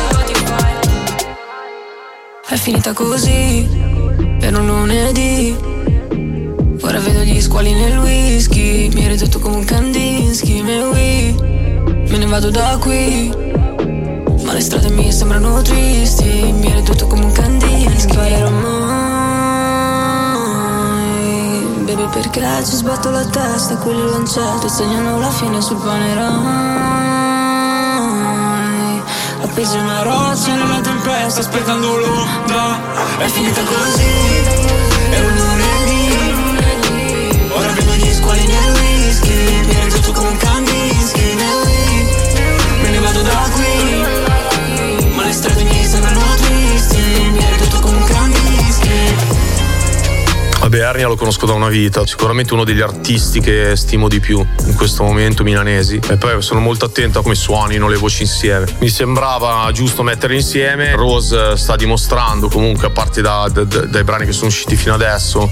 È 2.47 2.54
finita 2.54 2.92
così 2.92 3.69
Per 4.38 4.57
un 4.57 4.66
lunedì 4.66 5.79
Ora 6.90 6.99
vedo 6.99 7.23
gli 7.23 7.40
squali 7.40 7.73
nel 7.73 7.99
whisky. 7.99 8.88
Mi 8.88 9.06
ridotto 9.06 9.38
come 9.38 9.59
un 9.59 9.64
Kandinsky 9.64 10.61
Me 10.61 10.82
Wii 10.82 11.37
Me 12.09 12.16
ne 12.18 12.26
vado 12.26 12.50
da 12.50 12.76
qui. 12.80 13.32
Ma 14.42 14.52
le 14.52 14.61
strade 14.61 14.90
mie 14.90 15.12
sembrano 15.12 15.62
tristi. 15.62 16.50
Mi 16.50 16.75
ridotto 16.75 17.06
come 17.06 17.26
un 17.26 17.30
Kandinsky. 17.30 17.85
Non 17.87 17.97
sbaglierò 17.97 18.50
mai 18.50 18.75
Baby 21.85 22.09
perché 22.11 22.42
ci 22.64 22.75
sbatto 22.75 23.11
la 23.11 23.25
testa? 23.25 23.76
Quelli 23.76 24.11
lancette 24.11 24.68
segnano 24.68 25.20
la 25.20 25.30
fine 25.30 25.61
sul 25.61 25.76
panerai. 25.76 26.28
Appesi 29.42 29.76
una 29.76 30.02
roccia 30.02 30.54
nella 30.56 30.80
tempesta 30.80 31.40
Aspettando 31.40 31.97
l'onda 31.97 32.80
È 33.18 33.28
finita 33.28 33.62
così. 33.62 34.02
È 35.11 35.50
squali 38.20 38.46
nel 38.46 38.72
whisky 38.72 39.66
Mi 39.66 39.74
hai 39.74 39.84
ridotto 39.84 40.12
come 40.12 40.28
un 40.28 40.36
Kandinsky 40.36 41.34
nel 41.34 42.82
Me 42.82 42.90
ne 42.90 42.98
vado 42.98 43.22
da 43.22 43.48
qui 43.52 45.14
Ma 45.14 45.24
le 45.24 45.32
strade 45.32 45.62
mie 45.64 45.84
sembrano 45.84 46.20
tristi 46.36 47.30
Mi 47.32 47.44
hai 47.44 47.52
ridotto 47.52 47.80
come 47.80 47.96
un 47.96 48.04
Kandinsky 48.04 49.38
Vabbè, 50.60 50.78
Ernia 50.78 51.08
lo 51.08 51.16
conosco 51.16 51.46
da 51.46 51.54
una 51.54 51.68
vita, 51.68 52.06
sicuramente 52.06 52.52
uno 52.52 52.64
degli 52.64 52.82
artisti 52.82 53.40
che 53.40 53.74
stimo 53.76 54.08
di 54.08 54.20
più 54.20 54.46
in 54.66 54.74
questo 54.74 55.02
momento 55.02 55.42
milanesi. 55.42 55.98
E 56.06 56.18
poi 56.18 56.42
sono 56.42 56.60
molto 56.60 56.84
attento 56.84 57.18
a 57.18 57.22
come 57.22 57.34
suonino 57.34 57.88
le 57.88 57.96
voci 57.96 58.22
insieme. 58.24 58.66
Mi 58.78 58.90
sembrava 58.90 59.70
giusto 59.72 60.02
metterle 60.02 60.36
insieme. 60.36 60.94
Rose 60.94 61.56
sta 61.56 61.76
dimostrando 61.76 62.48
comunque, 62.50 62.88
a 62.88 62.90
parte 62.90 63.22
da- 63.22 63.48
da- 63.50 63.64
dai 63.64 64.04
brani 64.04 64.26
che 64.26 64.32
sono 64.32 64.48
usciti 64.48 64.76
fino 64.76 64.92
adesso, 64.92 65.50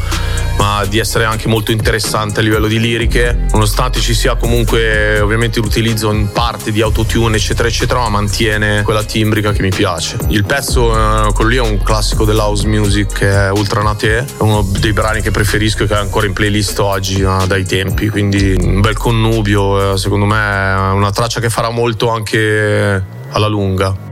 ma 0.58 0.84
di 0.86 0.98
essere 0.98 1.24
anche 1.24 1.48
molto 1.48 1.70
interessante 1.70 2.40
a 2.40 2.42
livello 2.42 2.66
di 2.66 2.80
liriche, 2.80 3.46
nonostante 3.52 4.00
ci 4.00 4.12
sia 4.12 4.34
comunque 4.34 5.20
ovviamente 5.20 5.60
l'utilizzo 5.60 6.10
in 6.10 6.30
parte 6.32 6.72
di 6.72 6.82
autotune, 6.82 7.36
eccetera, 7.36 7.68
eccetera, 7.68 8.00
ma 8.00 8.08
mantiene 8.08 8.82
quella 8.82 9.04
timbrica 9.04 9.52
che 9.52 9.62
mi 9.62 9.70
piace. 9.70 10.16
Il 10.28 10.44
pezzo, 10.44 10.92
eh, 10.92 11.32
quello 11.32 11.50
lì 11.50 11.56
è 11.56 11.60
un 11.60 11.80
classico 11.82 12.24
dell'house 12.24 12.66
music 12.66 13.20
è 13.20 13.50
Ultra 13.50 13.82
Nate, 13.82 14.18
è 14.18 14.24
uno 14.38 14.62
dei 14.62 14.92
brani 14.92 15.20
che 15.22 15.30
preferisco 15.30 15.84
e 15.84 15.86
che 15.86 15.94
è 15.94 15.98
ancora 15.98 16.26
in 16.26 16.32
playlist 16.32 16.78
oggi 16.80 17.22
eh, 17.22 17.46
dai 17.46 17.64
tempi, 17.64 18.08
quindi 18.08 18.56
un 18.58 18.80
bel 18.80 18.96
connubio, 18.96 19.92
eh, 19.92 19.96
secondo 19.96 20.24
me 20.24 20.36
è 20.36 20.90
una 20.90 21.12
traccia 21.12 21.40
che 21.40 21.50
farà 21.50 21.70
molto 21.70 22.10
anche 22.10 23.02
alla 23.30 23.46
lunga. 23.46 24.07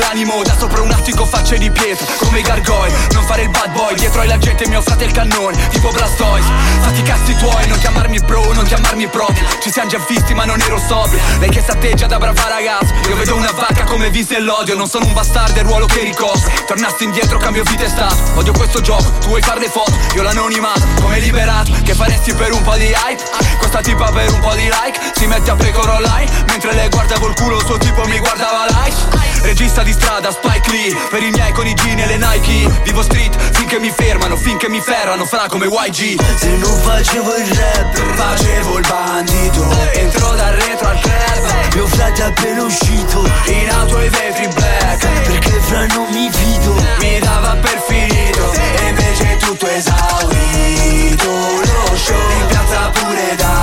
Nell'animo, 0.00 0.42
da 0.42 0.56
sopra 0.56 0.80
un 0.80 0.90
attico 0.90 1.26
facce 1.26 1.58
di 1.58 1.70
pietra 1.70 2.06
Come 2.16 2.38
i 2.38 2.42
gargoyle, 2.42 2.96
non 3.12 3.22
fare 3.24 3.42
il 3.42 3.50
bad 3.50 3.70
boy 3.72 3.94
Dietro 3.96 4.22
hai 4.22 4.28
la 4.28 4.38
gente, 4.38 4.66
mio 4.66 4.80
frate 4.80 5.04
il 5.04 5.12
cannone 5.12 5.68
Tipo 5.68 5.90
Blastoise, 5.90 6.48
fatti 6.80 7.00
i 7.00 7.02
cazzi 7.02 7.36
tuoi 7.36 7.68
Non 7.68 7.78
chiamarmi 7.78 8.18
bro, 8.20 8.50
non 8.54 8.64
chiamarmi 8.64 9.08
proprio. 9.08 9.46
Ci 9.60 9.70
siamo 9.70 9.90
già 9.90 9.98
visti 10.08 10.32
ma 10.32 10.46
non 10.46 10.58
ero 10.58 10.78
sobrio. 10.78 11.20
Lei 11.38 11.50
che 11.50 11.62
s'atteggia 11.62 12.06
da 12.06 12.16
brava 12.16 12.48
ragazza. 12.48 12.94
Io 13.10 13.16
vedo 13.16 13.36
una 13.36 13.50
vacca 13.52 13.84
come 13.84 14.08
viste 14.08 14.36
e 14.36 14.40
l'odio 14.40 14.74
Non 14.74 14.88
sono 14.88 15.04
un 15.04 15.12
bastardo, 15.12 15.58
è 15.58 15.60
il 15.60 15.66
ruolo 15.66 15.84
che 15.84 16.00
ricopro 16.00 16.50
Tornassi 16.66 17.04
indietro, 17.04 17.36
cambio 17.36 17.62
vita 17.64 17.84
e 17.84 17.88
stato. 17.88 18.16
Odio 18.36 18.52
questo 18.52 18.80
gioco, 18.80 19.12
tu 19.20 19.28
vuoi 19.28 19.42
fare 19.42 19.60
le 19.60 19.68
foto. 19.68 19.92
Io 20.14 20.22
l'anonimato, 20.22 20.86
come 21.02 21.18
liberato 21.18 21.72
Che 21.82 21.94
faresti 21.94 22.32
per 22.32 22.52
un 22.52 22.62
po' 22.62 22.76
di 22.76 22.86
hype. 22.86 23.22
Questa 23.58 23.80
tipa 23.82 24.10
per 24.10 24.32
un 24.32 24.40
po' 24.40 24.54
di 24.54 24.62
like 24.62 24.98
Si 25.14 25.26
mette 25.26 25.50
a 25.50 25.54
pecora 25.54 25.94
online 25.94 26.28
Mentre 26.46 26.72
lei 26.72 26.88
guardavo 26.88 27.28
il 27.28 27.34
culo, 27.34 27.60
suo 27.60 27.78
tipo 27.78 28.04
mi 28.06 28.18
guardava 28.18 28.66
live 28.66 29.18
Regista 29.42 29.82
di 29.82 29.89
strada, 29.92 30.30
Spike 30.30 30.70
Lee 30.70 30.96
Per 31.08 31.22
i 31.22 31.30
miei 31.30 31.52
conigini 31.52 32.02
e 32.02 32.06
le 32.06 32.16
Nike. 32.16 32.68
Vivo 32.84 33.02
street 33.02 33.36
finché 33.52 33.78
mi 33.78 33.90
fermano 33.90 34.36
Finché 34.36 34.68
mi 34.68 34.80
ferrano, 34.80 35.24
fra 35.24 35.46
come 35.48 35.66
YG 35.66 36.18
Se 36.36 36.56
non 36.56 36.80
facevo 36.80 37.36
il 37.36 37.46
rap 37.54 37.96
Facevo 38.14 38.78
il 38.78 38.86
bandito 38.88 39.66
Entro 39.92 40.34
dal 40.34 40.52
retro 40.54 40.88
al 40.88 41.00
club. 41.00 41.74
Mio 41.74 41.86
frate 41.86 42.22
è 42.22 42.26
appena 42.26 42.62
uscito. 42.62 43.28
In 43.46 43.70
auto 43.70 44.00
i 44.00 44.08
vetri 44.08 44.48
black. 44.48 45.06
Perché 45.26 45.60
fra 45.60 45.86
non 45.86 46.08
mi 46.10 46.28
fido. 46.30 46.74
Mi 46.98 47.18
dava 47.20 47.56
per 47.60 47.82
finito. 47.86 48.52
E 48.52 48.88
invece 48.88 49.36
tutto 49.38 49.66
esaurito. 49.68 51.30
Lo 51.30 51.96
show 51.96 52.30
in 52.40 52.46
piazza 52.46 52.90
pure 52.90 53.34
da 53.36 53.59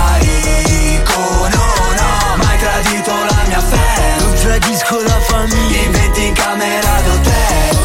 Vegas 4.48 4.84
con 4.86 5.04
la 5.04 5.20
famiglia. 5.20 5.82
Diventi 5.82 6.26
in 6.26 6.34
camera 6.34 7.02
d'hotel. 7.02 7.76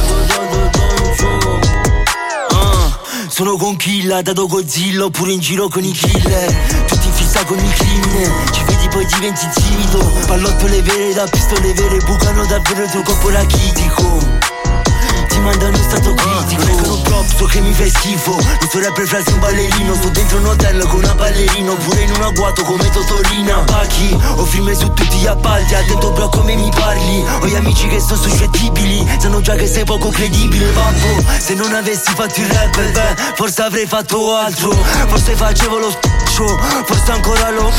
Uh, 2.51 3.29
Sono 3.29 3.57
con 3.57 3.77
Killa, 3.77 4.23
dato 4.23 4.47
Godzilla 4.47 5.05
oppure 5.05 5.33
in 5.33 5.41
giro 5.41 5.69
con 5.69 5.83
i 5.83 5.91
killer. 5.91 6.55
Tutti 6.87 7.11
fissa 7.13 7.45
con 7.45 7.59
il 7.59 7.73
crimine 7.73 8.31
Ci 8.53 8.63
vedi 8.65 8.89
poi 8.89 9.05
diventi 9.07 9.49
timido. 9.55 9.99
Pallotto 10.27 10.67
le 10.67 10.83
vere 10.83 11.13
da 11.13 11.27
pistole 11.27 11.73
vere 11.73 11.99
Bucano 11.99 12.47
davvero 12.47 12.85
il 12.85 12.91
tuo 12.91 13.03
corpo 13.03 13.31
rachitico 13.31 14.82
ti 15.43 15.49
mandano 15.49 15.77
in 15.77 15.83
stato 15.83 16.15
critico. 16.15 16.65
Dicono 16.65 16.97
pop, 17.03 17.37
so 17.37 17.45
che 17.47 17.61
mi 17.61 17.73
fai 17.73 17.91
schifo. 17.91 18.31
Non 18.33 18.69
sto 18.69 18.81
rapper 18.81 19.07
frasi 19.07 19.33
un 19.33 19.41
ballerino 19.41 19.95
Sto 19.95 20.09
dentro 20.09 20.39
un 20.39 20.47
hotel 20.47 20.87
con 20.87 21.03
una 21.03 21.15
ballerina 21.15 21.73
Oppure 21.73 22.03
in 22.03 22.11
un 22.13 22.23
agguato 22.23 22.63
come 22.63 22.89
Totorina. 22.91 23.59
Pacchi, 23.65 24.17
ho 24.37 24.45
firme 24.45 24.75
su 24.75 24.93
tutti 24.93 25.17
gli 25.19 25.27
appalti 25.27 25.75
Attento 25.75 26.13
bro 26.13 26.29
come 26.29 26.55
mi 26.55 26.71
parli. 26.75 27.25
Ho 27.41 27.47
gli 27.47 27.57
amici 27.57 27.89
che 27.89 28.01
sono 28.01 28.21
suscettibili 28.21 29.07
Sanno 29.19 29.41
già 29.41 29.55
che 29.55 29.67
sei 29.67 29.85
poco 29.85 30.09
credibile 30.11 30.67
Babbo, 30.71 31.25
se 31.39 31.55
non 31.55 31.75
avessi 31.75 32.13
fatto 32.15 32.41
il 32.41 32.47
rap 32.47 32.81
Beh, 32.93 33.15
forse 33.35 33.63
avrei 33.63 33.87
fatto 33.87 34.35
altro. 34.35 34.71
Forse 35.09 35.35
facevo 35.35 35.79
lo 35.79 35.91
spaccio 36.33 36.59
Forse 36.85 37.11
ancora 37.13 37.51
lo 37.51 37.73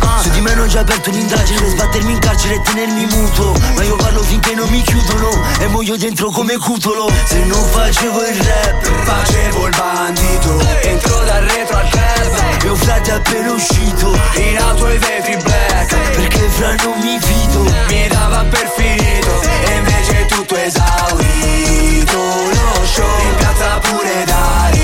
ah, 0.00 0.20
Su 0.20 0.30
di 0.30 0.40
me 0.40 0.54
non 0.54 0.66
c'è 0.66 0.78
aperto 0.78 1.10
un'indagine 1.10 1.68
sbattermi 1.68 2.12
in 2.12 2.18
carcere 2.18 2.54
e 2.54 2.62
tenermi 2.62 3.06
muto. 3.06 3.54
Ma 3.74 3.84
io 3.84 3.96
parlo 3.96 4.22
finché 4.22 4.54
non 4.54 4.68
mi 4.68 4.82
chiudono 4.82 5.30
E 5.60 5.66
muoio 5.68 5.96
dentro 5.96 6.30
come 6.30 6.56
cutolo. 6.56 7.10
Se 7.24 7.44
non 7.44 7.64
facevo 7.70 8.26
il 8.26 8.42
rap 8.42 9.04
Facevo 9.04 9.66
il 9.66 9.76
bandito. 9.76 10.60
Entro 10.82 11.24
dal 11.24 11.42
retro 11.44 11.76
al 11.76 11.88
club 11.88 12.64
E 12.64 12.68
un 12.68 12.76
frate 12.76 13.12
appena 13.12 13.52
uscito. 13.52 14.18
In 14.34 14.58
auto 14.58 14.88
i 14.88 14.98
vetri 14.98 15.36
black 15.36 15.96
Perché 16.14 16.48
fra 16.48 16.74
non 16.82 16.98
mi 16.98 17.18
fido. 17.20 17.62
Mi 17.88 18.08
dava 18.08 18.44
per 18.44 18.72
finito 18.76 19.40
E 19.42 19.74
invece 19.76 20.26
tutto 20.26 20.56
esaurito. 20.56 22.16
Lo 22.16 22.84
show 22.84 23.20
in 23.22 23.34
piazza 23.36 23.78
pure 23.78 24.24
da 24.24 24.79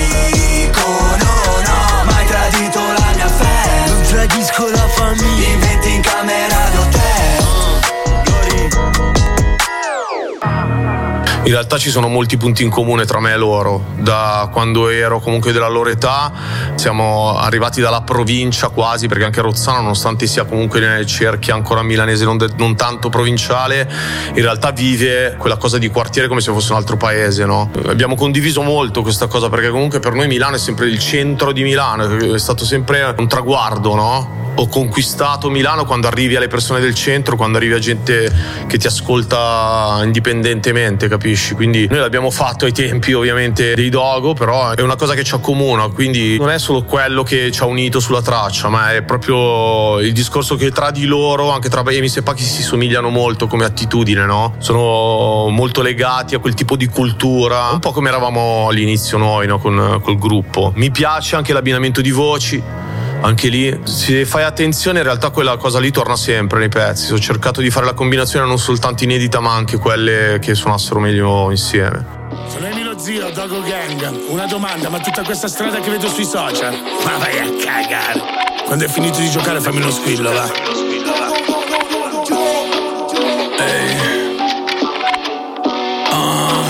Tradisco 4.57 4.71
la 4.71 4.89
famiglia 4.89 5.49
Inventi 5.49 5.95
in 5.95 6.01
camera 6.01 6.71
d'hotel 6.73 7.45
In 11.45 11.53
realtà 11.53 11.77
ci 11.79 11.91
sono 11.91 12.09
molti 12.09 12.39
punti 12.39 12.65
in 12.65 12.71
comune 12.71 13.05
tra 13.05 13.21
me 13.21 13.33
e 13.33 13.37
loro. 13.37 13.85
Da 13.99 14.49
quando 14.51 14.89
ero 14.89 15.21
comunque 15.21 15.53
della 15.53 15.69
loro 15.69 15.91
età, 15.91 16.33
siamo 16.75 17.37
arrivati 17.37 17.81
dalla 17.81 18.01
provincia 18.01 18.71
quasi, 18.71 19.07
perché 19.07 19.25
anche 19.25 19.41
Rozzano, 19.43 19.83
nonostante 19.83 20.27
sia 20.27 20.45
comunque 20.45 20.81
nelle 20.81 21.07
cerchie 21.07 21.53
ancora 21.53 21.83
milanese, 21.83 22.25
non, 22.25 22.37
de- 22.37 22.51
non 22.57 22.75
tanto 22.75 23.11
provinciale, 23.11 23.89
in 24.35 24.43
realtà 24.43 24.73
vive 24.73 25.37
quella 25.39 25.57
cosa 25.57 25.79
di 25.79 25.89
quartiere 25.89 26.27
come 26.27 26.41
se 26.41 26.51
fosse 26.51 26.73
un 26.73 26.79
altro 26.79 26.97
paese. 26.97 27.45
No? 27.45 27.71
Abbiamo 27.87 28.17
condiviso 28.17 28.63
molto 28.63 29.03
questa 29.03 29.29
cosa, 29.29 29.49
perché 29.49 29.69
comunque 29.69 30.01
per 30.01 30.15
noi 30.15 30.27
Milano 30.27 30.57
è 30.57 30.59
sempre 30.59 30.87
il 30.87 30.99
centro 30.99 31.53
di 31.53 31.63
Milano, 31.63 32.35
è 32.35 32.39
stato 32.39 32.65
sempre 32.65 33.15
un 33.17 33.29
traguardo, 33.29 33.95
no? 33.95 34.46
Ho 34.59 34.69
conquistato 34.69 35.51
Milano 35.51 35.85
quando 35.85 36.07
arrivi 36.07 36.37
alle 36.37 36.49
persone 36.49 36.81
del 36.81 36.95
centro, 36.95 37.37
quando 37.37 37.59
arrivi 37.59 37.75
a 37.75 37.79
gente 37.79 38.33
che 38.67 38.79
ti 38.79 38.87
ascolta 38.87 40.01
indipendentemente, 40.03 41.09
capisci? 41.09 41.55
Quindi 41.55 41.87
noi 41.89 41.99
l'abbiamo 41.99 42.31
fatto 42.31 42.65
ai 42.65 42.73
tempi 42.73 43.13
ovviamente 43.13 43.75
dei 43.75 43.91
Dogo, 43.91 44.33
però 44.33 44.71
è 44.71 44.81
una 44.81 44.97
cosa 44.97 45.15
che 45.15 45.25
ci 45.25 45.35
accomuna, 45.35 45.89
quindi 45.89 46.39
non 46.39 46.51
è 46.51 46.59
solo 46.59 46.85
quello 46.85 47.23
che 47.23 47.51
ci 47.51 47.63
ha 47.63 47.67
unito 47.67 48.01
sulla 48.01 48.23
traccia, 48.23 48.69
ma 48.69 48.95
è 48.95 49.03
proprio 49.03 50.01
il 50.01 50.13
discorso 50.13 50.57
che 50.57 50.71
tra 50.71 50.91
di 50.91 51.05
loro, 51.05 51.51
anche 51.51 51.69
tra 51.69 51.85
Emis 51.87 52.17
e 52.17 52.23
Pachi 52.23 52.43
si 52.43 52.63
somigliano 52.63 53.11
molto 53.11 53.47
come 53.47 53.65
attitudine, 53.65 54.25
no? 54.25 54.55
Sono 54.59 55.49
molto 55.51 55.83
legati 55.83 56.35
a 56.35 56.39
quel 56.39 56.55
tipo 56.55 56.77
di 56.77 56.87
cultura, 56.87 57.71
un 57.73 57.79
po' 57.79 57.93
come 57.93 58.09
eravamo 58.09 58.69
all'inizio 58.69 59.19
noi, 59.19 59.47
no? 59.47 59.59
Con, 59.59 60.01
col 60.03 60.19
gruppo. 60.19 60.73
Mi 60.77 60.91
piace 60.91 61.37
anche 61.37 61.53
l'abbinamento 61.53 62.01
di 62.01 62.11
voci 62.11 62.63
anche 63.21 63.49
lì 63.49 63.81
se 63.85 64.25
fai 64.25 64.45
attenzione 64.45 64.99
in 64.99 65.05
realtà 65.05 65.31
quella 65.31 65.57
cosa 65.57 65.79
lì 65.81 65.91
torna 65.91 66.17
sempre 66.17 66.59
nei 66.59 66.69
pezzi 66.69 67.13
ho 67.13 67.19
cercato 67.19 67.61
di 67.61 67.71
fare 67.71 67.87
la 67.87 67.95
combinazione 67.95 68.47
non 68.47 68.59
soltanto 68.59 69.05
inedita 69.05 69.41
ma 69.41 69.55
anche 69.55 69.79
quelle 69.79 70.39
che 70.41 70.55
suonassero 70.55 71.01
meglio 71.01 71.51
insieme 71.51 72.25
sono 72.49 72.67
Emilio 72.67 72.99
Zio, 72.99 73.31
Dogo 73.31 73.61
Gang. 73.63 74.29
Una 74.29 74.47
domanda, 74.47 74.89
ma 74.89 74.99
tutta 75.01 75.23
questa 75.23 75.49
strada 75.49 75.81
che 75.81 75.91
vedo 75.91 76.09
sui 76.09 76.25
social? 76.25 76.75
Ma 77.05 77.19
vai 77.19 77.39
a 77.39 77.65
cagare. 77.65 78.21
Quando 78.65 78.85
hai 78.85 78.91
finito 78.91 79.19
di 79.19 79.29
giocare 79.31 79.61
fammi 79.61 79.79
uno 79.79 79.91
squillo, 79.91 80.33
va. 80.33 80.51
Ehi. 83.59 84.37
Ah. 86.11 86.65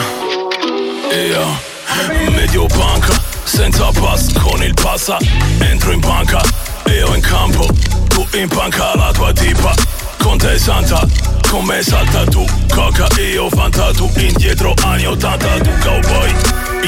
Io. 1.14 2.30
Medio 2.30 2.66
punk. 2.66 3.15
Senza 3.46 3.90
pass 3.92 4.32
con 4.32 4.60
il 4.62 4.74
passa 4.74 5.16
Entro 5.60 5.92
in 5.92 6.00
banca 6.00 6.40
Io 6.86 7.14
in 7.14 7.20
campo. 7.20 7.66
Tu 8.08 8.26
in 8.32 8.48
panca 8.48 8.94
la 8.96 9.12
tua 9.12 9.32
tipa. 9.32 9.72
Con 10.18 10.36
te 10.36 10.58
santa 10.58 11.06
Con 11.48 11.64
me 11.64 11.80
salta 11.80 12.24
tu. 12.24 12.44
Coca 12.68 13.06
io 13.20 13.48
fanta 13.48 13.92
Tu 13.92 14.10
indietro 14.16 14.74
anni 14.82 15.06
80 15.06 15.46
Tu 15.60 15.70
cowboy 15.78 16.34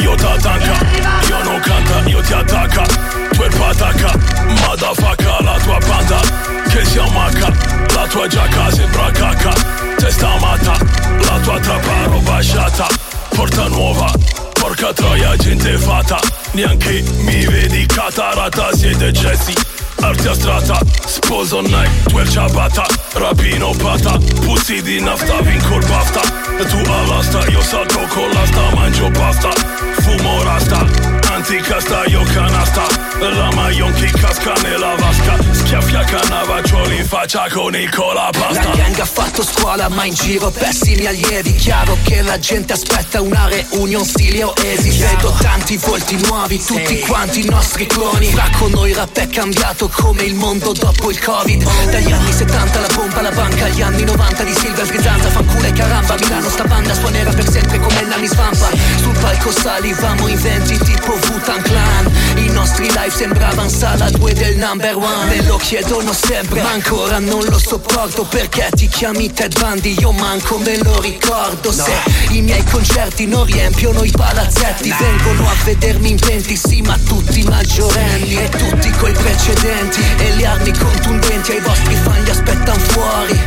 Io 0.02 0.14
t'attanca 0.16 0.84
Io 1.28 1.42
non 1.44 1.60
canta 1.60 2.08
Io 2.08 2.20
ti 2.20 2.32
attacca. 2.32 2.82
Tu 2.82 3.42
è 3.42 3.48
patacca 3.48 4.18
Madafaka 4.66 5.42
la 5.42 5.58
tua 5.62 5.78
banda. 5.86 6.20
Che 6.68 6.84
si 6.84 6.98
ammacca 6.98 7.52
La 7.94 8.06
tua 8.08 8.26
giacca 8.26 8.70
sembra 8.72 9.10
cacca. 9.12 9.52
Testa 9.96 10.36
matta 10.40 10.76
La 11.20 11.38
tua 11.38 11.60
trappa 11.60 12.04
roba 12.06 12.40
sciata 12.40 12.86
Porta 13.28 13.68
nuova 13.68 14.47
Porca 14.60 14.92
troia, 14.92 15.36
gente 15.36 15.78
fatta 15.78 16.18
Neanche 16.52 17.02
mi 17.18 17.46
vedi 17.46 17.86
catarata 17.86 18.72
Siete 18.74 19.10
Jesse, 19.12 19.52
arti 20.00 20.28
astratta 20.28 20.78
Sposo 21.06 21.60
night, 21.60 22.12
quel 22.12 22.28
ciabatta. 22.28 22.86
Rapino 23.14 23.70
pata, 23.76 24.18
pussy 24.40 24.82
di 24.82 25.00
nafta 25.00 25.40
Vinco 25.40 25.76
il 25.76 25.86
bafta. 25.86 26.20
Tu 26.64 26.90
all'asta, 26.90 27.46
io 27.48 27.62
salto 27.62 28.00
con 28.08 28.28
l'asta 28.30 28.74
Mangio 28.74 29.10
pasta, 29.10 29.50
fumo 30.00 30.42
rasta 30.42 31.07
Anticasta, 31.38 32.04
io 32.06 32.22
canasta 32.24 32.82
La 33.20 33.48
maglion 33.54 33.92
chi 33.92 34.10
casca 34.10 34.54
nella 34.62 34.96
vasca 34.96 35.36
Schiaffia 35.52 36.02
canavaccioli 36.02 36.96
in 36.96 37.06
faccia 37.06 37.46
con 37.48 37.76
il 37.76 37.88
colapasta 37.94 38.68
La 38.68 38.74
gang 38.74 38.98
ha 38.98 39.04
fatto 39.04 39.44
scuola 39.44 39.88
ma 39.88 40.04
in 40.04 40.14
giro 40.14 40.50
pessimi 40.50 41.06
allievi. 41.06 41.54
Chiaro 41.54 41.96
che 42.02 42.22
la 42.22 42.40
gente 42.40 42.72
aspetta 42.72 43.20
una 43.20 43.46
reunion 43.46 44.04
stile 44.04 44.42
oesi 44.42 44.98
Vedo 44.98 45.32
tanti 45.40 45.76
volti 45.76 46.16
nuovi, 46.26 46.62
tutti 46.62 46.98
quanti 47.00 47.46
i 47.46 47.48
nostri 47.48 47.86
cloni. 47.86 48.26
Fra 48.26 48.50
con 48.58 48.72
noi 48.72 48.92
rap 48.92 49.16
è 49.16 49.28
cambiato 49.28 49.88
come 49.88 50.22
il 50.22 50.34
mondo 50.34 50.72
dopo 50.72 51.10
il 51.10 51.20
covid. 51.20 51.62
Dagli 51.90 52.10
anni 52.10 52.32
70 52.32 52.80
la 52.80 52.88
pompa, 52.88 53.20
la 53.20 53.30
banca, 53.30 53.66
agli 53.66 53.82
anni 53.82 54.02
90 54.02 54.42
di 54.42 54.54
Silver 54.54 54.86
Sgrizzanza. 54.86 55.28
Fanculo 55.28 55.66
e 55.66 55.72
caramba, 55.72 56.16
Milano 56.18 56.48
sta 56.48 56.64
banda 56.64 56.94
suonerà 56.94 57.30
per 57.30 57.48
sempre 57.48 57.78
come 57.78 58.02
Nanni 58.02 58.26
Svampa 58.26 58.70
Sul 58.96 59.16
palco 59.18 59.52
salivamo 59.52 60.26
in 60.26 60.40
venti 60.40 60.78
tipo 60.78 61.27
Wu-Tang 61.30 61.62
Clan. 61.62 62.10
I 62.36 62.50
nostri 62.50 62.86
live 62.86 63.10
sembravano 63.10 63.68
sala 63.68 64.10
2 64.10 64.32
del 64.34 64.56
number 64.56 64.96
one. 64.96 65.26
Me 65.26 65.42
lo 65.42 65.56
chiedono 65.56 66.12
sempre, 66.12 66.62
ma 66.62 66.70
ancora 66.70 67.18
non 67.18 67.44
lo 67.44 67.58
sopporto. 67.58 68.24
Perché 68.24 68.68
ti 68.74 68.88
chiami 68.88 69.32
Ted 69.32 69.58
Bundy, 69.58 69.96
io 69.98 70.12
manco 70.12 70.58
me 70.58 70.78
lo 70.78 71.00
ricordo. 71.00 71.72
Se 71.72 71.92
i 72.30 72.40
miei 72.42 72.64
concerti 72.64 73.26
non 73.26 73.44
riempiono 73.44 74.04
i 74.04 74.10
palazzetti 74.10 74.94
Vengono 74.98 75.48
a 75.48 75.54
vedermi 75.64 76.10
in 76.10 76.16
venti, 76.16 76.56
sì 76.56 76.82
ma 76.82 76.96
tutti 77.06 77.42
maggiorenni 77.44 78.36
E 78.36 78.48
tutti 78.48 78.90
coi 78.92 79.12
precedenti. 79.12 80.00
E 80.18 80.34
le 80.36 80.46
armi 80.46 80.72
contundenti 80.76 81.52
Ai 81.52 81.60
vostri 81.60 81.94
fan 81.94 82.22
li 82.22 82.30
aspettano 82.30 82.78
fuori. 82.78 83.40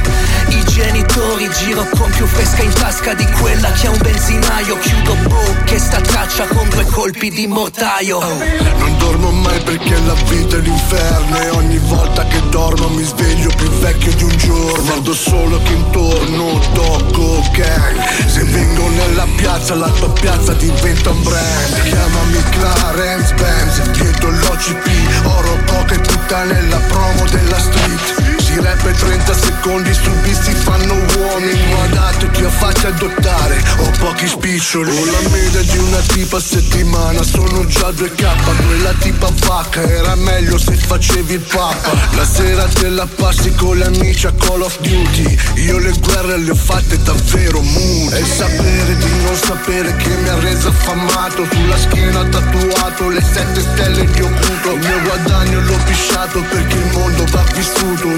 I 0.49 0.63
genitori 0.65 1.49
giro 1.51 1.87
con 1.97 2.09
più 2.11 2.25
fresca 2.25 2.61
in 2.61 2.73
tasca 2.73 3.13
di 3.13 3.25
quella 3.39 3.71
che 3.71 3.87
ha 3.87 3.91
un 3.91 3.99
benzinaio. 4.01 4.77
Chiudo 4.79 5.15
bocche 5.27 5.79
sta 5.79 6.01
traccia 6.01 6.45
con 6.47 6.67
due 6.69 6.85
colpi 6.85 7.29
di 7.29 7.47
mortaio 7.71 8.19
Non 8.19 8.97
dormo 8.97 9.31
mai 9.31 9.59
perché 9.63 9.97
la 10.05 10.13
vita 10.27 10.57
è 10.57 10.59
l'inferno 10.59 11.39
E 11.39 11.49
ogni 11.49 11.77
volta 11.77 12.25
che 12.25 12.41
dormo 12.49 12.89
mi 12.89 13.03
sveglio 13.03 13.49
più 13.55 13.69
vecchio 13.79 14.13
di 14.13 14.23
un 14.23 14.37
giorno. 14.37 14.83
Guardo 14.83 15.13
solo 15.13 15.61
che 15.63 15.71
intorno 15.73 16.59
tocco 16.73 17.41
gang 17.53 18.27
Se 18.27 18.43
vengo 18.43 18.87
nella 18.89 19.27
piazza 19.35 19.75
la 19.75 19.89
tua 19.89 20.09
piazza 20.11 20.53
diventa 20.53 21.11
un 21.11 21.23
brand. 21.23 21.81
Chiamami 21.83 22.43
Clarence 22.49 23.33
Benz 23.35 23.81
Dietro 23.91 24.29
l'OCP 24.31 25.25
Oro, 25.25 25.57
coca 25.65 25.95
e 25.95 25.99
puttane 25.99 26.61
la 26.67 26.77
promo 26.87 27.25
della 27.29 27.59
street 27.59 28.20
Si 28.51 28.59
rap 28.59 28.81
30 28.81 29.33
secondi 29.33 29.61
con 29.61 29.83
disturbisti 29.83 30.51
fanno 30.53 30.93
uomini. 30.93 31.73
Adatto 31.83 32.27
ti 32.31 32.43
fatti 32.43 32.85
adottare 32.85 33.63
Ho 33.77 33.91
pochi 33.99 34.27
spiccioli. 34.27 34.89
Ho 34.89 35.05
la 35.05 35.29
media 35.29 35.61
di 35.61 35.77
una 35.77 35.99
tipa 35.99 36.37
a 36.37 36.41
settimana 36.41 37.23
Sono 37.23 37.65
già 37.65 37.89
2K 37.89 38.65
Quella 38.65 38.93
tipa 38.99 39.29
vacca 39.45 39.81
Era 39.81 40.15
meglio 40.15 40.57
se 40.57 40.75
facevi 40.75 41.33
il 41.35 41.39
papa. 41.39 41.91
La 42.15 42.25
sera 42.25 42.65
te 42.65 42.89
la 42.89 43.07
passi 43.15 43.53
con 43.53 43.77
gli 43.77 43.83
amici 43.83 44.27
a 44.27 44.33
Call 44.33 44.61
of 44.61 44.77
Duty. 44.81 45.37
Io 45.63 45.77
le 45.79 45.93
guerre 45.99 46.37
le 46.37 46.51
ho 46.51 46.55
fatte 46.55 47.01
davvero 47.01 47.61
muti. 47.61 48.15
E 48.15 48.25
sapere 48.25 48.97
di 48.97 49.21
non 49.23 49.35
sapere 49.35 49.95
che 49.95 50.09
mi 50.09 50.27
ha 50.27 50.39
reso 50.39 50.67
affamato. 50.67 51.47
Sulla 51.49 51.77
schiena 51.77 52.25
tatuato 52.25 53.07
le 53.07 53.21
sette 53.21 53.61
stelle 53.61 54.05
di 54.11 54.21
occulto 54.21 54.71
Il 54.71 54.79
mio 54.79 55.01
guadagno 55.03 55.61
l'ho 55.61 55.77
pisciato 55.85 56.41
perché 56.41 56.75
il 56.75 56.89
mondo 56.91 57.23
va 57.31 57.43
vissuto 57.53 58.09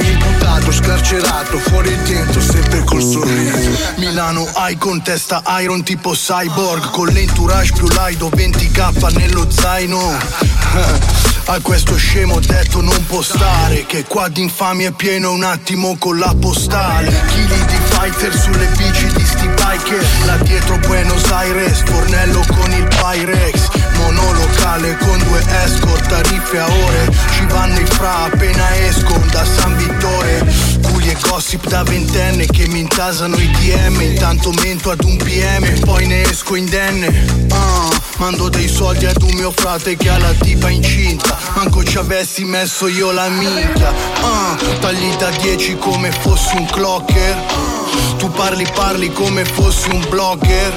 scarcerato, 0.84 1.60
fuori 1.60 1.94
e 1.94 1.98
dentro 2.04 2.42
sempre 2.42 2.84
col 2.84 3.02
sorriso. 3.02 3.72
Milano 3.96 4.46
hai 4.56 4.78
con 4.78 5.02
testa 5.02 5.42
iron 5.60 5.82
tipo 5.84 6.12
cyborg 6.12 6.90
Con 6.90 7.08
l'entourage 7.08 7.72
più 7.74 7.88
lido 7.88 8.30
20k 8.30 9.18
nello 9.18 9.50
zaino. 9.50 10.18
A 11.46 11.60
questo 11.60 11.98
scemo 11.98 12.40
detto 12.40 12.82
non 12.82 13.06
postare 13.06 13.86
Che 13.86 14.06
qua 14.06 14.30
di 14.30 14.42
infamia 14.42 14.90
è 14.90 14.92
pieno 14.92 15.32
un 15.32 15.44
attimo 15.44 15.98
con 15.98 16.18
la 16.18 16.34
postale. 16.40 17.12
Chili 17.28 17.66
di 17.66 17.78
fighter 17.90 18.36
sulle 18.36 18.68
bici 18.78 19.08
di 19.14 19.26
sti 19.26 19.48
biker? 19.48 20.06
Là 20.26 20.38
dietro 20.38 20.78
Buenos 20.80 21.30
Aires, 21.32 21.84
fornello 21.84 22.44
con 22.48 22.72
il 22.72 22.88
Pyrex. 22.88 23.68
Monolocale 23.98 24.98
con 24.98 25.18
due 25.20 25.44
escort, 25.64 26.08
tariffe 26.08 26.60
a 26.60 26.66
ore. 26.66 27.12
Ci 27.32 27.46
vanno 27.48 27.80
i 27.80 27.86
fra 27.86 28.24
appena 28.24 28.76
esco 28.78 29.22
da 29.32 29.46
San 29.46 29.76
Vittore 29.76 30.73
Culi 31.04 31.16
e 31.16 31.18
gossip 31.28 31.68
da 31.68 31.84
ventenne 31.84 32.46
che 32.46 32.66
mi 32.70 32.80
intasano 32.80 33.36
i 33.36 33.52
DM 33.52 34.00
Intanto 34.02 34.52
mento 34.64 34.90
ad 34.90 35.04
un 35.04 35.18
PM, 35.18 35.80
poi 35.82 36.08
ne 36.08 36.22
esco 36.22 36.56
indenne. 36.56 37.26
Ah, 37.50 37.90
Mando 38.18 38.48
dei 38.48 38.70
soldi 38.70 39.06
ad 39.06 39.22
un 39.22 39.34
mio 39.34 39.52
frate 39.52 39.98
che 39.98 40.10
ha 40.10 40.18
la 40.18 40.32
tipa 40.32 40.70
incinta 40.70 41.38
Manco 41.56 41.84
ci 41.84 41.98
avessi 41.98 42.46
messo 42.46 42.88
io 42.88 43.12
la 43.12 43.28
minchia. 43.28 43.94
Ah, 44.22 44.58
Tagli 44.80 45.14
da 45.16 45.30
10 45.30 45.78
come 45.78 46.10
fossi 46.10 46.56
un 46.56 46.68
clocker. 46.68 47.36
Tu 48.18 48.32
parli 48.32 48.66
parli 48.74 49.12
come 49.12 49.44
fossi 49.44 49.90
un 49.90 50.06
blogger. 50.08 50.74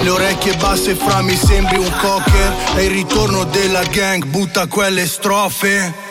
Le 0.00 0.10
orecchie 0.10 0.56
basse 0.56 0.96
fra 0.96 1.22
mi 1.22 1.36
sembri 1.36 1.78
un 1.78 1.92
cocker. 2.00 2.74
È 2.74 2.80
il 2.80 2.90
ritorno 2.90 3.44
della 3.44 3.84
gang, 3.84 4.24
butta 4.24 4.66
quelle 4.66 5.06
strofe 5.06 6.03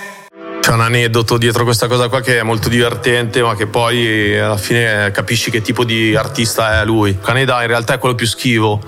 C'è 0.64 0.72
un 0.72 0.80
aneddoto 0.80 1.38
dietro 1.38 1.66
questa 1.66 1.88
cosa 1.88 2.08
qua 2.08 2.22
che 2.22 2.40
è 2.40 2.42
molto 2.42 2.70
divertente, 2.70 3.42
ma 3.42 3.54
che 3.54 3.68
poi 3.68 4.40
alla 4.40 4.56
fine 4.56 5.12
capisci 5.12 5.52
che 5.52 5.62
tipo 5.62 5.84
di 5.84 6.16
artista 6.16 6.80
è 6.80 6.86
lui. 6.86 7.18
Caneda 7.22 7.60
in 7.64 7.68
realtà 7.68 7.96
è 7.96 7.98
quello 7.98 8.16
più 8.16 8.26
schivo 8.26 8.80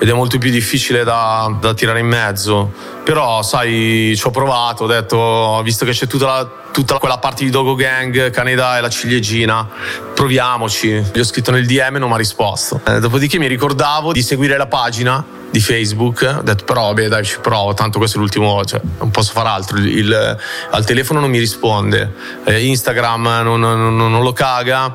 ed 0.00 0.08
è 0.08 0.12
molto 0.12 0.38
più 0.38 0.50
difficile 0.50 1.04
da, 1.04 1.56
da 1.60 1.72
tirare 1.72 2.00
in 2.00 2.08
mezzo. 2.08 2.72
Però, 3.04 3.42
sai, 3.42 4.12
ci 4.16 4.26
ho 4.26 4.30
provato, 4.30 4.82
ho 4.82 4.86
detto, 4.88 5.60
visto 5.62 5.84
che 5.84 5.92
c'è 5.92 6.08
tutta, 6.08 6.26
la- 6.26 6.50
tutta 6.72 6.98
quella 6.98 7.18
parte 7.18 7.44
di 7.44 7.50
Dogo 7.50 7.76
Gang, 7.76 8.30
Caneda 8.30 8.78
è 8.78 8.80
la 8.80 8.90
ciliegina, 8.90 9.68
proviamoci. 10.12 11.00
Gli 11.12 11.20
ho 11.20 11.24
scritto 11.24 11.52
nel 11.52 11.64
DM 11.64 11.94
e 11.94 11.98
non 12.00 12.08
mi 12.08 12.14
ha 12.16 12.18
risposto. 12.18 12.80
Eh, 12.84 12.98
dopodiché 12.98 13.38
mi 13.38 13.46
ricordavo 13.46 14.10
di 14.10 14.22
seguire 14.22 14.56
la 14.56 14.66
pagina 14.66 15.24
di 15.50 15.60
Facebook, 15.60 16.36
ho 16.38 16.42
detto 16.42 16.64
però 16.64 16.86
vabbè 16.86 17.08
dai 17.08 17.24
ci 17.24 17.38
provo, 17.40 17.74
tanto 17.74 17.98
questo 17.98 18.16
è 18.18 18.20
l'ultimo, 18.20 18.64
cioè, 18.64 18.80
non 18.98 19.10
posso 19.10 19.32
fare 19.32 19.48
altro, 19.48 19.78
il, 19.78 20.38
al 20.70 20.84
telefono 20.84 21.20
non 21.20 21.30
mi 21.30 21.38
risponde, 21.38 22.12
eh, 22.44 22.64
Instagram 22.66 23.40
non, 23.42 23.58
non- 23.60 23.96
non 23.96 24.22
lo 24.22 24.32
caga, 24.32 24.94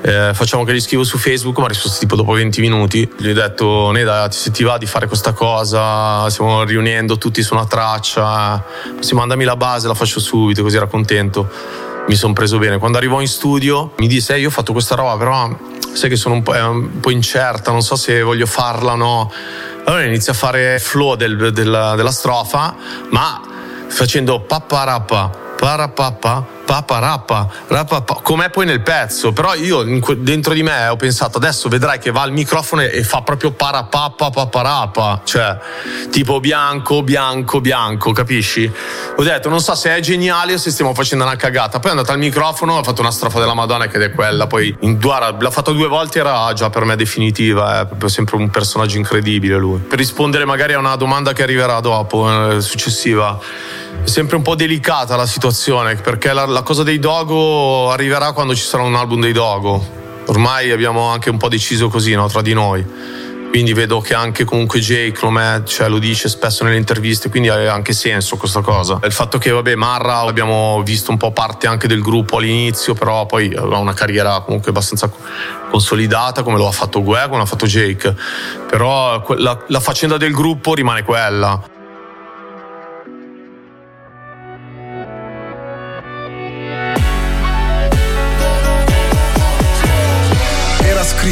eh, 0.00 0.30
facciamo 0.34 0.62
che 0.64 0.72
gli 0.72 0.80
scrivo 0.80 1.02
su 1.02 1.18
Facebook, 1.18 1.58
ma 1.58 1.64
ha 1.64 1.68
risposto 1.68 1.98
tipo 1.98 2.14
dopo 2.14 2.32
20 2.32 2.60
minuti, 2.60 3.10
gli 3.18 3.30
ho 3.30 3.34
detto 3.34 3.90
Neda 3.90 4.30
se 4.30 4.50
ti 4.52 4.62
va 4.62 4.78
di 4.78 4.86
fare 4.86 5.06
questa 5.08 5.32
cosa, 5.32 6.28
stiamo 6.30 6.62
riunendo 6.62 7.18
tutti 7.18 7.42
su 7.42 7.54
una 7.54 7.66
traccia, 7.66 8.64
sì, 9.00 9.14
mandami 9.14 9.44
la 9.44 9.56
base, 9.56 9.88
la 9.88 9.94
faccio 9.94 10.20
subito, 10.20 10.62
così 10.62 10.76
era 10.76 10.86
contento. 10.86 11.50
Mi 12.06 12.14
sono 12.14 12.32
preso 12.32 12.56
bene. 12.56 12.78
Quando 12.78 12.96
arrivò 12.96 13.20
in 13.20 13.28
studio 13.28 13.92
mi 13.98 14.06
disse: 14.06 14.34
"Eh, 14.34 14.38
Io 14.40 14.48
ho 14.48 14.50
fatto 14.50 14.72
questa 14.72 14.94
roba, 14.94 15.18
però 15.18 15.54
sai 15.92 16.08
che 16.08 16.16
sono 16.16 16.36
un 16.36 16.42
po', 16.42 16.52
un 16.52 17.00
po' 17.00 17.10
incerta, 17.10 17.70
non 17.70 17.82
so 17.82 17.96
se 17.96 18.22
voglio 18.22 18.46
farla 18.46 18.92
o 18.92 18.96
no. 18.96 19.32
Allora 19.88 20.04
inizia 20.04 20.32
a 20.32 20.36
fare 20.36 20.78
flow 20.78 21.14
del- 21.14 21.50
della, 21.50 21.94
della 21.94 22.10
strofa, 22.10 22.76
ma 23.08 23.40
facendo 23.88 24.38
paparappa, 24.38 25.30
parapappa, 25.58 26.46
paparappa, 26.68 27.48
rapappa, 27.68 28.20
com'è 28.22 28.50
poi 28.50 28.66
nel 28.66 28.82
pezzo. 28.82 29.32
Però 29.32 29.54
io 29.54 29.82
dentro 30.16 30.52
di 30.52 30.62
me 30.62 30.88
ho 30.88 30.96
pensato: 30.96 31.38
adesso 31.38 31.70
vedrai 31.70 31.98
che 31.98 32.10
va 32.10 32.20
al 32.20 32.30
microfono 32.30 32.82
e, 32.82 33.02
fa 33.04 33.22
proprio 33.22 33.52
parapappa, 33.52 34.28
paparappa, 34.28 35.22
cioè 35.24 35.58
tipo 36.10 36.40
bianco, 36.40 37.02
bianco, 37.02 37.62
bianco, 37.62 38.12
capisci? 38.12 38.70
Ho 39.16 39.22
detto: 39.22 39.48
non 39.48 39.62
so 39.62 39.74
se 39.74 39.96
è 39.96 40.00
geniale 40.00 40.52
o 40.52 40.58
se 40.58 40.70
stiamo 40.70 40.92
facendo 40.92 41.24
una 41.24 41.36
cagata. 41.36 41.78
Poi 41.78 41.88
è 41.88 41.94
andato 41.94 42.12
al 42.12 42.18
microfono, 42.18 42.76
ha 42.76 42.82
fatto 42.82 43.00
una 43.00 43.12
strofa 43.12 43.38
della 43.38 43.54
Madonna 43.54 43.86
che 43.86 44.04
è 44.04 44.12
quella. 44.12 44.46
Poi 44.46 44.76
in, 44.80 44.98
guarda, 45.00 45.34
l'ha 45.40 45.50
fatto 45.50 45.72
due 45.72 45.88
volte, 45.88 46.18
era 46.18 46.52
già 46.52 46.68
per 46.68 46.84
me 46.84 46.96
definitiva. 46.96 47.80
È 47.80 47.86
proprio 47.86 48.10
sempre 48.10 48.36
un 48.36 48.50
personaggio 48.50 48.98
incredibile 48.98 49.56
lui. 49.56 49.78
Per 49.78 49.96
rispondere 49.96 50.44
magari 50.44 50.74
a 50.74 50.78
una 50.78 50.96
domanda 50.96 51.32
che 51.32 51.42
arriverà 51.42 51.80
dopo, 51.80 52.28
eh, 52.28 52.60
successiva. 52.60 53.38
È 54.04 54.06
sempre 54.06 54.36
un 54.36 54.42
po' 54.42 54.54
delicata 54.54 55.16
la 55.16 55.26
situazione 55.26 55.96
perché 55.96 56.32
la, 56.32 56.44
la 56.58 56.64
cosa 56.64 56.82
dei 56.82 56.98
Dogo 56.98 57.88
arriverà 57.92 58.32
quando 58.32 58.52
ci 58.52 58.64
sarà 58.64 58.82
un 58.82 58.96
album 58.96 59.20
dei 59.20 59.32
Dogo. 59.32 59.80
Ormai 60.26 60.72
abbiamo 60.72 61.02
anche 61.08 61.30
un 61.30 61.36
po' 61.36 61.48
deciso 61.48 61.88
così 61.88 62.14
no, 62.14 62.26
tra 62.26 62.42
di 62.42 62.52
noi. 62.52 62.84
Quindi 63.48 63.72
vedo 63.72 64.00
che 64.00 64.12
anche 64.14 64.42
comunque 64.42 64.80
Jake 64.80 65.20
lo, 65.22 65.30
met- 65.30 65.68
cioè, 65.68 65.88
lo 65.88 65.98
dice 65.98 66.28
spesso 66.28 66.64
nelle 66.64 66.76
interviste, 66.76 67.28
quindi 67.28 67.48
ha 67.48 67.72
anche 67.72 67.92
senso 67.92 68.36
questa 68.36 68.60
cosa. 68.60 68.98
Il 69.04 69.12
fatto 69.12 69.38
che, 69.38 69.52
vabbè, 69.52 69.76
Marra 69.76 70.24
l'abbiamo 70.24 70.82
visto 70.82 71.12
un 71.12 71.16
po' 71.16 71.30
parte 71.30 71.68
anche 71.68 71.86
del 71.86 72.02
gruppo 72.02 72.38
all'inizio, 72.38 72.92
però 72.92 73.24
poi 73.24 73.54
ha 73.54 73.78
una 73.78 73.94
carriera 73.94 74.40
comunque 74.40 74.70
abbastanza 74.70 75.08
consolidata, 75.70 76.42
come 76.42 76.58
lo 76.58 76.66
ha 76.66 76.72
fatto 76.72 77.04
Gue, 77.04 77.22
come 77.26 77.38
l'ha 77.38 77.46
fatto 77.46 77.66
Jake. 77.66 78.16
Però 78.68 79.24
la, 79.36 79.62
la 79.68 79.80
faccenda 79.80 80.16
del 80.16 80.32
gruppo 80.32 80.74
rimane 80.74 81.04
quella. 81.04 81.76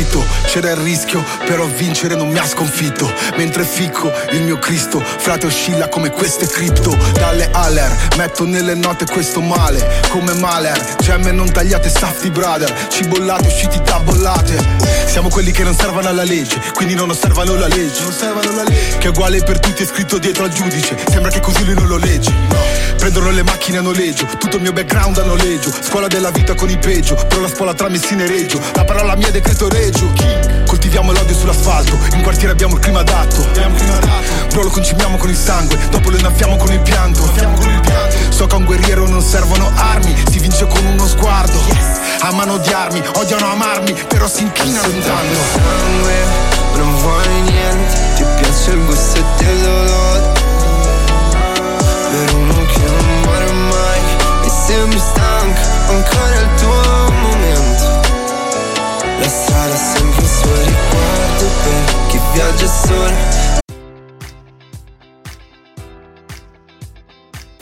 Scritto, 0.07 0.25
c'era 0.47 0.71
il 0.71 0.77
rischio, 0.77 1.25
però 1.47 1.64
vincere 1.66 2.14
non 2.14 2.29
mi 2.29 2.38
ha 2.38 2.47
sconfitto. 2.47 3.12
Mentre 3.37 3.64
ficco 3.64 4.12
il 4.31 4.42
mio 4.42 4.57
Cristo, 4.59 5.01
frate 5.01 5.47
oscilla 5.47 5.88
come 5.88 6.11
queste 6.11 6.47
cripto. 6.47 6.97
Dalle 7.14 7.49
aller, 7.53 7.90
metto 8.16 8.45
nelle 8.45 8.75
note 8.75 9.05
questo 9.05 9.40
male, 9.40 10.03
come 10.11 10.35
maler. 10.35 10.97
Gemme 11.01 11.33
non 11.33 11.51
tagliate, 11.51 11.88
safety 11.88 12.31
brother, 12.31 12.73
cibollate 12.88 13.49
usciti 13.49 13.81
da 13.83 13.99
bollate. 13.99 14.64
Siamo 15.07 15.29
quelli 15.29 15.51
che 15.51 15.64
non 15.64 15.75
servono 15.75 16.09
alla 16.09 16.25
legge, 16.25 16.61
quindi 16.75 16.95
non 16.95 17.11
osservano 17.11 17.55
la 17.55 17.66
legge. 17.66 18.01
Non 18.01 18.11
osservano 18.11 18.55
la 18.55 18.62
legge. 18.62 18.99
Che 18.99 19.07
è 19.07 19.11
uguale 19.11 19.42
per 19.42 19.59
tutti 19.59 19.83
è 19.83 19.87
scritto 19.87 20.19
dietro 20.19 20.45
al 20.45 20.51
giudice, 20.51 20.97
sembra 21.09 21.33
che 21.33 21.40
così 21.40 21.64
lui 21.64 21.75
non 21.75 21.88
lo 21.88 21.97
legge. 21.97 22.33
Prendono 22.97 23.31
le 23.31 23.42
macchine 23.42 23.79
a 23.79 23.83
noleggio, 23.83 24.27
tutto 24.38 24.57
il 24.57 24.62
mio 24.62 24.73
background 24.73 25.19
a 25.19 25.25
noleggio. 25.25 25.73
Scuola 25.81 26.07
della 26.07 26.31
vita 26.31 26.55
con 26.55 26.71
i 26.71 26.79
peggio, 26.79 27.14
però 27.14 27.40
la 27.40 27.49
scuola 27.49 27.75
tra 27.75 27.88
Messina 27.88 28.25
e 28.25 28.29
Reggio. 28.29 28.61
La 28.75 28.85
parola 28.85 29.14
mia 29.16 29.29
è 29.29 29.31
decreto 29.31 29.69
reggio. 29.69 29.95
Coltiviamo 30.66 31.12
l'odio 31.12 31.35
sull'asfalto, 31.35 31.98
in 32.14 32.22
quartiere 32.22 32.52
abbiamo 32.52 32.74
il 32.74 32.80
clima 32.80 33.00
adatto. 33.00 33.46
Bro 34.50 34.62
lo 34.62 34.70
concimiamo 34.70 35.16
con 35.16 35.30
il 35.30 35.37
sangue, 35.37 35.78
dopo 35.90 36.11
lo 36.11 36.16
innaffiamo 36.16 36.56
con 36.56 36.72
il 36.72 36.80
pianto. 36.80 37.22
So 38.28 38.46
che 38.46 38.54
a 38.54 38.59
un 38.59 38.64
guerriero 38.64 39.09
non 39.09 39.22
servono 39.22 39.70
armi, 39.74 40.14
si 40.30 40.38
vince 40.38 40.66
con 40.66 40.85
uno 40.85 41.06
sguardo. 41.06 41.59
Amano 42.20 42.59
di 42.59 42.72
armi, 42.72 43.02
odiano 43.14 43.50
amarmi, 43.50 43.92
però 44.09 44.26
si 44.28 44.42
inchinano 44.42 44.87
andando. 44.87 45.38
sangue, 45.52 46.14
non 46.76 46.96
vuoi 46.96 47.40
niente, 47.42 48.00
ti 48.16 48.24
piace 48.40 48.70
il 48.72 48.85
gusto 48.85 49.24
del 49.38 49.61
dolore. 49.61 50.06
Riguardo 61.66 61.96
per 61.96 62.07
chi 62.07 62.20
viaggia 62.33 62.66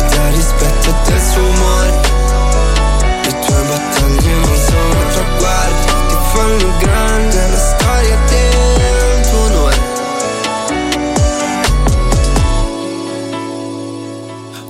Dai 0.00 0.30
rispetto 0.32 0.94
del 1.04 1.20
suo 1.20 1.42
umore. 1.42 2.00
Le 3.22 3.38
tue 3.40 3.62
battaglie 3.68 4.34
non 4.34 4.56
sono 4.56 5.08
traguardi 5.12 5.86
Ti 6.08 6.16
fanno 6.32 6.72
grande 6.78 7.48
la 7.48 7.56
storia 7.56 8.16
del 8.28 8.35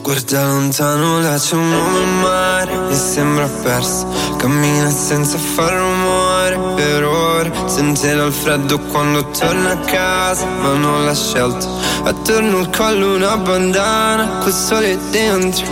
Guarda 0.07 0.45
lontano 0.45 1.19
là 1.19 1.37
c'è 1.37 1.57
un 1.57 1.73
uomo 1.73 1.97
al 1.97 2.07
mare 2.23 2.91
E 2.91 2.95
sembra 2.95 3.49
perso. 3.65 4.07
Cammina 4.37 4.89
senza 4.89 5.37
far 5.37 5.73
rumore 5.73 6.57
Per 6.77 7.03
ore 7.03 7.53
Sentirà 7.67 8.27
il 8.27 8.33
freddo 8.33 8.79
quando 8.79 9.29
torna 9.31 9.73
a 9.73 9.79
casa 9.79 10.47
Ma 10.47 10.77
non 10.77 11.05
l'ha 11.05 11.13
scelto. 11.13 11.67
Attorno 12.05 12.59
al 12.59 12.71
collo 12.71 13.17
una 13.17 13.37
bandana 13.37 14.39
Col 14.45 14.53
sole 14.53 14.97
dentro. 15.11 15.67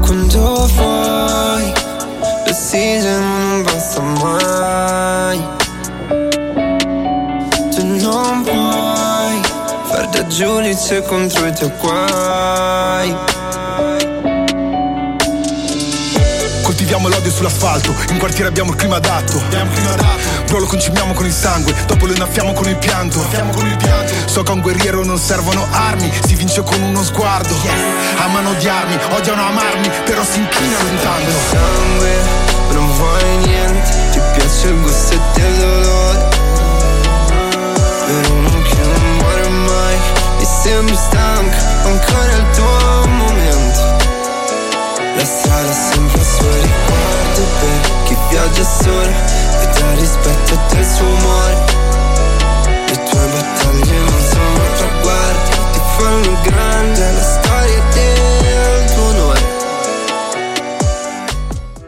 Quando 0.00 0.66
vuoi 0.74 1.72
L'ossigeno 2.46 3.26
non 3.26 3.62
basta 3.62 4.00
mai. 4.00 5.46
Tu 7.74 7.84
non 7.84 8.42
puoi 8.42 9.40
Far 9.84 10.08
da 10.08 10.26
giudice 10.28 11.02
contro 11.02 11.44
i 11.44 11.52
tuoi 11.52 11.72
guai 11.78 13.35
Coltiviamo 17.06 17.08
l'odio 17.08 17.30
sull'asfalto, 17.30 17.94
in 18.10 18.18
quartiere 18.18 18.48
abbiamo 18.48 18.70
il 18.70 18.76
clima 18.76 18.96
adatto. 18.96 19.40
Bro 20.46 20.58
lo 20.58 20.66
concimiamo 20.66 21.12
con 21.12 21.24
il 21.24 21.32
sangue, 21.32 21.72
dopo 21.86 22.06
lo 22.06 22.12
innaffiamo 22.12 22.52
con 22.52 22.68
il 22.68 22.76
pianto. 22.76 23.24
So 24.24 24.42
che 24.42 24.50
a 24.50 24.54
un 24.54 24.60
guerriero 24.60 25.04
non 25.04 25.18
servono 25.18 25.66
armi, 25.70 26.12
si 26.26 26.34
vince 26.34 26.62
con 26.62 26.80
uno 26.82 27.04
sguardo. 27.04 27.54
Amano 28.18 28.50
odiarmi, 28.50 28.98
odiano 29.10 29.46
amarmi, 29.46 29.88
però 30.04 30.24
si 30.24 30.38
inchinano 30.38 30.88
intanto. 30.88 31.30
sangue, 31.50 32.16
non 32.72 32.92
vuoi 32.96 33.36
niente, 33.36 33.90
ti 34.10 34.20
piace 34.34 34.68
il 34.68 34.80
gusto 34.80 35.20
del 35.34 35.54
dolore. 35.58 36.28
Per 38.06 38.30
uno 38.30 38.62
che 38.62 38.82
non 38.82 39.16
muore 39.16 39.48
mai, 39.48 39.96
mi 40.38 40.44
sembri 40.44 40.96
stanco, 40.96 41.56
ancora 41.84 42.32
il 42.32 42.46
tuo 42.52 43.06
momento. 43.06 43.35
La 45.16 45.24
strada 45.24 45.72
sempre 45.72 46.20
al 46.20 46.26
suo 46.26 46.50
riguardo 46.50 47.42
per 47.60 48.04
chi 48.04 48.16
viaggia 48.28 48.64
solo 48.64 49.10
e 49.60 49.66
dà 49.72 49.94
rispetto 49.94 50.58
del 50.74 50.84
suo 50.84 51.06
umore. 51.06 51.64
Le 52.86 53.02
tue 53.02 53.26
battaglie 53.32 53.98
non 53.98 54.20
sono 54.20 54.60
traguardi, 54.76 55.50
ti 55.72 55.80
fanno 55.96 56.38
grande 56.42 57.12
la 57.12 57.22
storia 57.22 57.82
del 57.92 58.15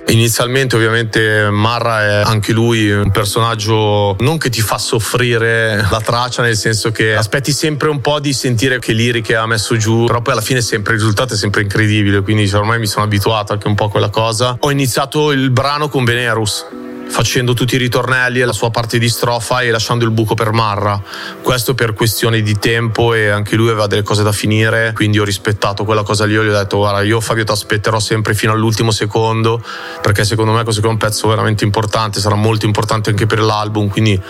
Inizialmente 0.08 0.74
ovviamente 0.74 1.50
Marra 1.50 2.02
è 2.02 2.22
anche 2.24 2.52
lui 2.52 2.90
un 2.90 3.10
personaggio 3.10 4.16
non 4.20 4.38
che 4.38 4.48
ti 4.48 4.60
fa 4.62 4.78
soffrire 4.78 5.86
la 5.90 6.00
traccia 6.00 6.42
nel 6.42 6.56
senso 6.56 6.90
che 6.90 7.14
aspetti 7.14 7.52
sempre 7.52 7.88
un 7.90 8.00
po' 8.00 8.18
di 8.18 8.32
sentire 8.32 8.78
che 8.78 8.92
liriche 8.92 9.36
ha 9.36 9.46
messo 9.46 9.76
giù 9.76 10.06
però 10.06 10.22
poi 10.22 10.32
alla 10.32 10.42
fine 10.42 10.62
sempre 10.62 10.94
il 10.94 11.00
risultato 11.00 11.34
è 11.34 11.36
sempre 11.36 11.62
incredibile 11.62 12.22
quindi 12.22 12.48
cioè, 12.48 12.60
ormai 12.60 12.78
mi 12.78 12.86
sono 12.86 13.04
abituato 13.04 13.52
anche 13.52 13.68
un 13.68 13.74
po' 13.74 13.84
a 13.84 13.90
quella 13.90 14.10
cosa. 14.10 14.56
Ho 14.58 14.70
iniziato 14.70 15.30
il 15.30 15.50
brano 15.50 15.88
con 15.88 16.04
Venerus 16.04 16.64
facendo 17.08 17.54
tutti 17.54 17.74
i 17.74 17.78
ritornelli 17.78 18.40
e 18.40 18.44
la 18.44 18.52
sua 18.52 18.70
parte 18.70 18.98
di 18.98 19.08
strofa 19.08 19.60
e 19.60 19.70
lasciando 19.70 20.04
il 20.04 20.10
buco 20.10 20.34
per 20.34 20.52
Marra. 20.52 21.00
Questo 21.42 21.74
per 21.74 21.94
questioni 21.94 22.42
di 22.42 22.58
tempo 22.58 23.14
e 23.14 23.28
anche 23.28 23.56
lui 23.56 23.68
aveva 23.68 23.86
delle 23.86 24.02
cose 24.02 24.22
da 24.22 24.32
finire, 24.32 24.92
quindi 24.94 25.18
ho 25.18 25.24
rispettato 25.24 25.84
quella 25.84 26.02
cosa 26.02 26.24
lì, 26.24 26.34
gli 26.34 26.36
ho 26.36 26.42
detto 26.42 26.78
guarda 26.78 27.02
io 27.02 27.20
Fabio 27.20 27.44
ti 27.44 27.52
aspetterò 27.52 27.98
sempre 27.98 28.34
fino 28.34 28.52
all'ultimo 28.52 28.90
secondo 28.90 29.62
perché 30.02 30.24
secondo 30.24 30.52
me 30.52 30.62
questo 30.62 30.84
è 30.84 30.88
un 30.88 30.96
pezzo 30.96 31.28
veramente 31.28 31.64
importante, 31.64 32.20
sarà 32.20 32.34
molto 32.34 32.66
importante 32.66 33.10
anche 33.10 33.26
per 33.26 33.40
l'album, 33.40 33.88
quindi 33.88 34.20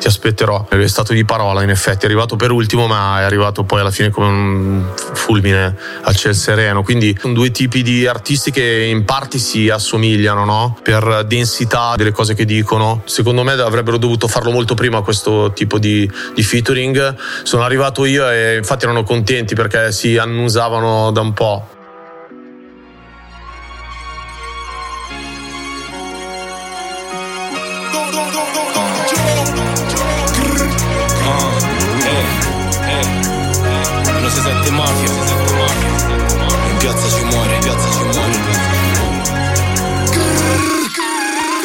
ti 0.00 0.06
aspetterò. 0.06 0.66
È 0.66 0.86
stato 0.88 1.12
di 1.12 1.24
parola, 1.24 1.62
in 1.62 1.70
effetti, 1.70 2.04
è 2.04 2.06
arrivato 2.06 2.34
per 2.34 2.50
ultimo, 2.50 2.86
ma 2.86 3.20
è 3.20 3.22
arrivato 3.22 3.62
poi 3.64 3.80
alla 3.80 3.90
fine 3.90 4.08
come 4.10 4.26
un 4.26 4.84
fulmine 5.12 5.76
al 6.02 6.16
ciel 6.16 6.34
sereno. 6.34 6.82
Quindi 6.82 7.16
sono 7.20 7.34
due 7.34 7.50
tipi 7.50 7.82
di 7.82 8.06
artisti 8.06 8.50
che 8.50 8.86
in 8.90 9.04
parti 9.04 9.38
si 9.38 9.68
assomigliano, 9.68 10.44
no? 10.44 10.78
Per 10.82 11.24
densità 11.26 11.94
delle 11.96 12.12
cose 12.12 12.34
che 12.34 12.46
dicono. 12.46 13.02
Secondo 13.04 13.44
me 13.44 13.52
avrebbero 13.52 13.98
dovuto 13.98 14.26
farlo 14.26 14.50
molto 14.50 14.74
prima 14.74 15.02
questo 15.02 15.52
tipo 15.52 15.78
di, 15.78 16.10
di 16.34 16.42
featuring. 16.42 17.16
Sono 17.42 17.62
arrivato 17.62 18.04
io 18.06 18.28
e 18.30 18.56
infatti 18.56 18.84
erano 18.84 19.02
contenti 19.02 19.54
perché 19.54 19.92
si 19.92 20.16
annusavano 20.16 21.10
da 21.12 21.20
un 21.20 21.32
po'. 21.34 21.78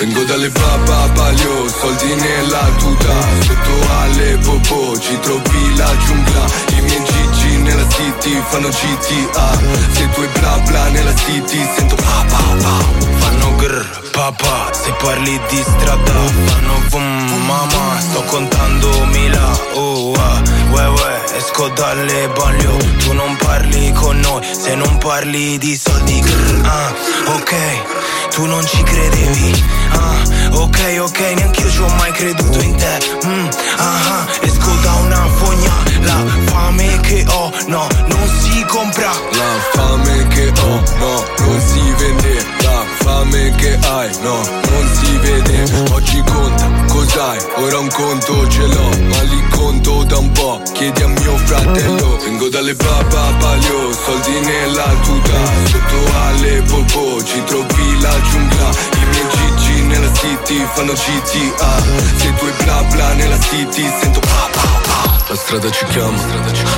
Vengo 0.05 0.23
dalle 0.25 0.49
baba 0.51 1.07
balio, 1.15 1.67
soldi 1.67 2.13
nella 2.13 2.69
tuta. 2.77 3.15
Sotto 3.39 3.93
alle 4.01 4.37
popò, 4.37 4.95
ci 4.97 5.17
trovi 5.19 5.75
la 5.77 5.89
giungla. 5.97 6.45
I 6.77 6.81
miei 6.81 7.03
gigi 7.03 7.57
nella 7.57 7.89
city 7.89 8.39
fanno 8.49 8.69
GTA 8.69 9.57
Se 9.93 10.03
i 10.03 10.09
tuoi 10.11 10.27
bla 10.27 10.61
bla 10.67 10.89
nella 10.89 11.15
city 11.15 11.67
sento 11.75 11.95
pa 11.95 12.23
pa 12.27 12.55
pa. 12.61 12.85
Fanno 13.17 13.55
grr, 13.55 13.83
papà, 14.11 14.71
se 14.73 14.91
parli 15.01 15.39
di 15.49 15.63
strada 15.63 16.13
Fanno 16.45 16.81
vum, 16.89 17.45
mamma, 17.47 17.99
sto 17.99 18.21
contando 18.25 19.05
mila 19.05 19.59
Oh, 19.73 20.13
ah, 20.13 20.41
uè, 20.69 20.87
uè, 20.87 21.23
esco 21.35 21.69
dalle 21.69 22.29
banlieue 22.29 22.95
Tu 22.99 23.13
non 23.13 23.35
parli 23.37 23.91
con 23.93 24.19
noi, 24.19 24.45
se 24.51 24.75
non 24.75 24.97
parli 24.99 25.57
di 25.57 25.75
soldi 25.75 26.19
grr, 26.19 26.61
ah, 26.63 26.93
ok, 27.33 27.94
tu 28.29 28.45
non 28.45 28.65
ci 28.65 28.81
credevi. 28.83 29.63
Ah, 29.91 30.57
ok, 30.57 30.97
ok, 30.99 31.19
neanche 31.35 31.61
io 31.61 31.69
ci 31.69 31.81
ho 31.81 31.87
mai 31.97 32.11
creduto 32.11 32.59
in 32.61 32.75
te. 32.75 32.97
Mm, 33.25 33.47
ah, 33.77 34.17
ah, 34.17 34.25
esco 34.41 34.71
da 34.81 34.93
una 34.93 35.27
fogna 35.35 35.73
La 36.05 36.23
fame 36.45 36.99
che 37.01 37.25
ho, 37.27 37.51
no, 37.67 37.87
non 38.07 38.27
si 38.39 38.63
compra. 38.67 39.11
La 39.31 39.53
fame 39.73 40.27
che 40.27 40.51
ho, 40.61 40.83
no, 40.99 41.23
non 41.39 41.59
si 41.59 41.81
vende. 41.97 42.45
La 42.61 42.83
fame 42.99 43.53
che 43.55 43.77
hai, 43.87 44.09
no, 44.21 44.37
non 44.69 44.89
si 44.93 45.17
vede. 45.17 45.91
Oggi 45.91 46.21
conta, 46.31 46.69
cos'hai? 46.87 47.39
Ora 47.57 47.79
un 47.79 47.89
conto 47.89 48.47
ce 48.49 48.65
l'ho 48.67 48.89
Ma 49.09 49.21
li 49.23 49.43
conto 49.49 50.03
da 50.03 50.17
un 50.17 50.31
po', 50.31 50.61
chiedi 50.73 51.01
a 51.01 51.07
mio 51.07 51.37
fratello 51.37 52.17
Vengo 52.23 52.49
dalle 52.49 52.75
baba 52.75 53.33
palio, 53.39 53.91
soldi 53.93 54.39
nella 54.45 54.93
tuta. 55.03 55.39
Sotto 55.65 56.17
alle 56.27 56.61
popo, 56.61 57.23
ci 57.23 57.43
trovi 57.45 58.01
la 58.01 58.21
giungla 58.21 58.69
I 58.69 59.05
miei 59.09 59.54
nella 59.81 60.11
city 60.13 60.65
fanno 60.73 60.93
GTA 60.93 61.81
Se 62.17 62.33
tu 62.35 62.45
hai 62.45 62.53
bla 62.63 62.83
bla 62.83 63.13
nella 63.13 63.39
city 63.39 63.83
sento 63.99 64.19
pa 64.19 64.49
pa 64.51 64.61
pa. 64.61 65.23
La 65.27 65.35
strada 65.35 65.71
ci 65.71 65.83
chiama, 65.85 66.19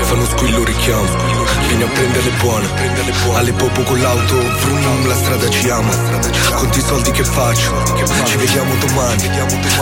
fanno 0.03 0.25
squillo 0.25 0.63
richiamo. 0.63 1.05
Vieni 1.67 1.83
a 1.83 1.88
prendere 1.88 2.29
buone, 2.39 2.65
alle 3.36 3.51
popo 3.51 3.83
con 3.83 3.99
l'auto 3.99 4.36
Vrum, 4.36 5.05
la 5.05 5.15
strada 5.15 5.49
ci 5.49 5.69
ama. 5.69 5.91
Conti 6.55 6.79
i 6.79 6.81
soldi 6.81 7.12
che 7.12 7.25
faccio 7.25 7.83
Ci 8.23 8.38
vediamo 8.38 8.73
domani 8.75 9.29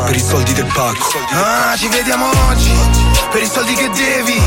Per 0.05 0.15
i 0.15 0.19
soldi 0.19 0.53
del 0.53 0.65
pacco. 0.73 1.19
Ah, 1.31 1.75
ci 1.77 1.87
vediamo 1.89 2.27
oggi 2.49 2.73
Per 3.31 3.41
i 3.43 3.47
soldi 3.47 3.75
che 3.75 3.89
devi. 3.89 4.41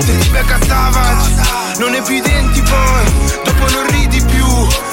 Se 0.00 0.18
ti 0.18 0.28
becca 0.30 0.58
Savage 0.66 1.34
Non 1.78 1.90
ne 1.90 2.00
più 2.00 2.14
i 2.14 2.20
denti 2.22 2.62
poi 2.62 3.04
Dopo 3.44 3.70
non 3.70 3.86
ridi 3.90 4.22
più 4.22 4.46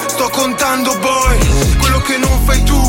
Sto 0.06 0.28
contando 0.28 0.96
boy 0.98 1.38
che 2.06 2.16
non 2.18 2.40
fai 2.44 2.62
tu 2.62 2.80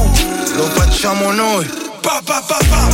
Lo 0.55 0.63
facciamo 0.75 1.31
noi. 1.31 1.65
Pa, 2.01 2.21
pa, 2.23 2.41
pa. 2.47 2.87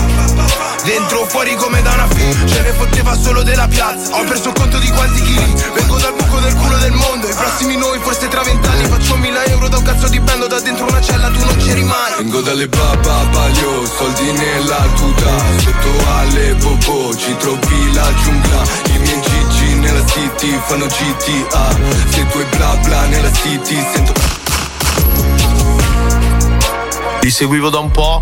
Dentro 0.84 1.26
fuori 1.26 1.54
come 1.56 1.82
da 1.82 1.92
una 1.92 2.08
fi 2.08 2.48
Ce 2.48 2.62
ne 2.62 2.72
fotteva 2.72 3.16
solo 3.16 3.44
della 3.44 3.68
piazza. 3.68 4.16
Ho 4.16 4.24
perso 4.24 4.52
conto 4.54 4.80
di 4.80 4.90
quanti 4.90 5.22
chili. 5.22 5.54
Vengo 5.76 5.98
dal 5.98 6.14
buco 6.14 6.40
del 6.40 6.56
culo 6.56 6.78
del 6.78 6.94
mondo. 6.94 7.28
I 7.28 7.34
prossimi 7.34 7.78
noi 7.78 8.00
forse 8.00 8.28
tra 8.28 8.42
vent'anni 8.42 8.88
Faccio 8.88 9.18
mila 9.18 9.44
euro 9.46 9.68
da 9.68 9.78
un 9.78 9.84
cazzo 9.84 10.08
di 10.08 10.20
bando. 10.20 10.48
Da 10.48 10.60
dentro 10.62 10.86
una 10.88 11.02
cella 11.02 11.30
tu 11.30 11.44
non 11.44 11.56
c'eri 11.58 11.84
mai. 11.84 12.14
Vengo 12.18 12.42
dalle 12.42 12.68
baba 12.68 13.28
palio, 13.32 13.86
soldi 13.86 14.32
nella 14.32 14.88
tuta. 14.96 15.32
Sotto 15.58 16.10
alle 16.18 16.56
popo, 16.56 17.16
ci 17.16 17.36
trovi 17.38 17.94
la 17.94 18.14
giungla. 18.24 18.62
I 18.94 18.98
miei 18.98 19.22
gigi 19.22 19.74
nella 19.76 20.06
city 20.08 20.60
fanno 20.66 20.86
GTA 20.88 21.76
Se 22.10 22.28
tu 22.28 22.38
hai 22.38 22.46
bla 22.56 22.78
bla 22.82 23.06
nella 23.08 23.32
city 23.32 23.76
sento 23.94 24.53
Li 27.24 27.32
seguivo 27.32 27.70
da 27.70 27.80
un 27.80 27.90
po' 27.90 28.22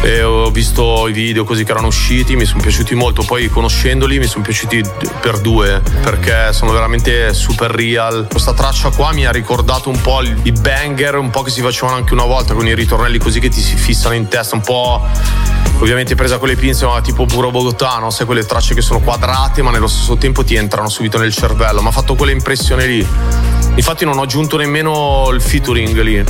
e 0.00 0.22
ho 0.22 0.50
visto 0.50 1.06
i 1.06 1.12
video 1.12 1.44
così 1.44 1.64
che 1.64 1.72
erano 1.72 1.88
usciti, 1.88 2.34
mi 2.34 2.46
sono 2.46 2.62
piaciuti 2.62 2.94
molto, 2.94 3.22
poi 3.24 3.50
conoscendoli 3.50 4.18
mi 4.18 4.24
sono 4.24 4.42
piaciuti 4.42 4.82
per 5.20 5.38
due 5.40 5.82
perché 6.00 6.50
sono 6.54 6.72
veramente 6.72 7.34
super 7.34 7.70
real. 7.70 8.26
Questa 8.30 8.54
traccia 8.54 8.88
qua 8.88 9.12
mi 9.12 9.26
ha 9.26 9.30
ricordato 9.30 9.90
un 9.90 10.00
po' 10.00 10.22
i 10.22 10.50
banger, 10.50 11.16
un 11.16 11.28
po' 11.28 11.42
che 11.42 11.50
si 11.50 11.60
facevano 11.60 11.98
anche 11.98 12.14
una 12.14 12.24
volta 12.24 12.54
con 12.54 12.66
i 12.66 12.74
ritornelli 12.74 13.18
così 13.18 13.38
che 13.38 13.50
ti 13.50 13.60
si 13.60 13.76
fissano 13.76 14.14
in 14.14 14.26
testa, 14.28 14.54
un 14.54 14.62
po' 14.62 15.06
ovviamente 15.80 16.14
presa 16.14 16.38
con 16.38 16.48
le 16.48 16.56
pinze, 16.56 16.86
ma 16.86 17.02
tipo 17.02 17.26
puro 17.26 17.50
bogotano, 17.50 18.08
sai 18.08 18.24
quelle 18.24 18.46
tracce 18.46 18.72
che 18.72 18.80
sono 18.80 19.00
quadrate 19.00 19.60
ma 19.60 19.70
nello 19.70 19.88
stesso 19.88 20.16
tempo 20.16 20.42
ti 20.42 20.54
entrano 20.54 20.88
subito 20.88 21.18
nel 21.18 21.34
cervello, 21.34 21.82
mi 21.82 21.88
ha 21.88 21.92
fatto 21.92 22.14
quell'impressione 22.14 22.86
lì. 22.86 23.06
Infatti 23.74 24.04
non 24.04 24.18
ho 24.18 24.22
aggiunto 24.22 24.56
nemmeno 24.56 25.28
il 25.30 25.40
featuring 25.40 26.00
lì 26.00 26.24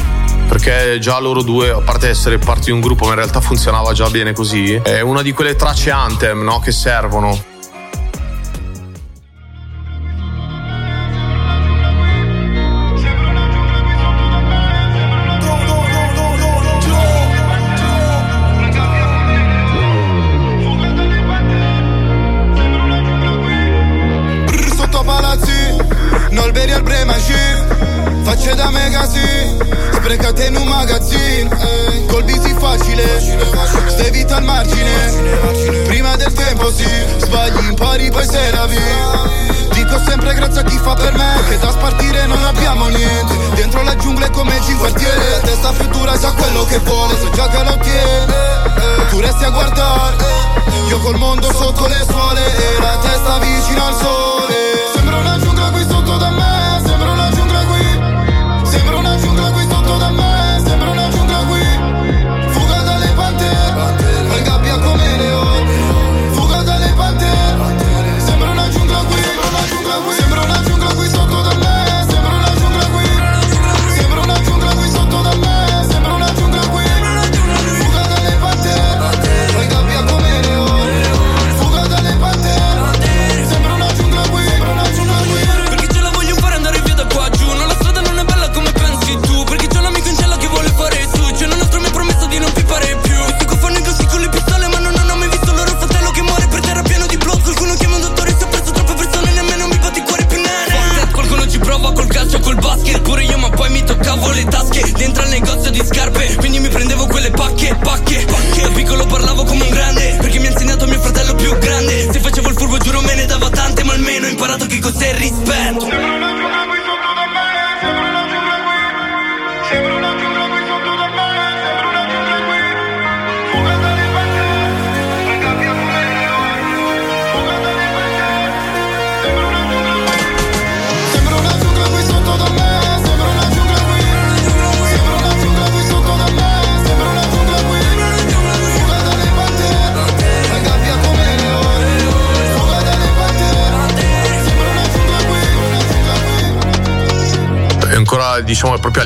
perché 0.52 0.98
già 1.00 1.18
loro 1.18 1.42
due, 1.42 1.70
a 1.70 1.80
parte 1.80 2.08
essere 2.08 2.36
parte 2.38 2.66
di 2.66 2.70
un 2.72 2.80
gruppo, 2.80 3.04
ma 3.04 3.10
in 3.10 3.16
realtà 3.16 3.40
funzionava 3.40 3.92
già 3.92 4.10
bene 4.10 4.32
così, 4.34 4.74
è 4.74 5.00
una 5.00 5.22
di 5.22 5.32
quelle 5.32 5.56
tracce 5.56 5.90
anthem 5.90 6.42
no? 6.42 6.58
che 6.60 6.72
servono. 6.72 7.51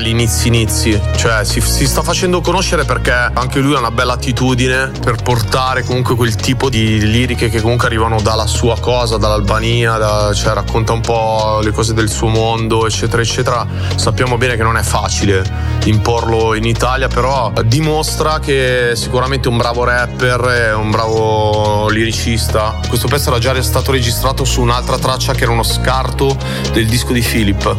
Agli 0.07 0.09
inizi 0.09 0.47
inizi 0.47 1.01
cioè 1.17 1.43
si, 1.43 1.59
si 1.59 1.85
sta 1.85 2.01
facendo 2.01 2.39
conoscere 2.39 2.85
perché 2.85 3.11
anche 3.11 3.59
lui 3.59 3.75
ha 3.75 3.79
una 3.79 3.91
bella 3.91 4.13
attitudine 4.13 4.91
per 5.03 5.21
portare 5.21 5.83
comunque 5.83 6.15
quel 6.15 6.35
tipo 6.35 6.69
di 6.69 6.99
liriche 6.99 7.49
che 7.49 7.61
comunque 7.61 7.87
arrivano 7.87 8.21
dalla 8.21 8.47
sua 8.47 8.79
cosa 8.79 9.17
dall'Albania 9.17 9.97
da- 9.97 10.31
cioè 10.33 10.53
racconta 10.53 10.93
un 10.93 11.01
po' 11.01 11.59
le 11.61 11.71
cose 11.71 11.93
del 11.93 12.09
suo 12.09 12.27
mondo 12.27 12.85
eccetera 12.85 13.21
eccetera. 13.21 13.65
Sappiamo 13.95 14.37
bene 14.37 14.55
che 14.55 14.63
non 14.63 14.77
è 14.77 14.83
facile 14.83 15.43
imporlo 15.85 16.53
in 16.53 16.65
Italia 16.65 17.07
però 17.07 17.51
dimostra 17.65 18.39
che 18.39 18.91
sicuramente 18.95 19.47
è 19.47 19.51
un 19.51 19.57
bravo 19.57 19.83
rapper 19.83 20.41
è 20.41 20.73
un 20.73 20.91
bravo 20.91 21.89
liricista. 21.89 22.79
Questo 22.87 23.07
pezzo 23.07 23.29
era 23.29 23.39
già 23.39 23.61
stato 23.61 23.91
registrato 23.91 24.45
su 24.45 24.61
un'altra 24.61 24.97
traccia 24.97 25.33
che 25.33 25.43
era 25.43 25.51
uno 25.51 25.63
scarto 25.63 26.37
del 26.71 26.85
disco 26.85 27.11
di 27.11 27.21
Philip 27.21 27.77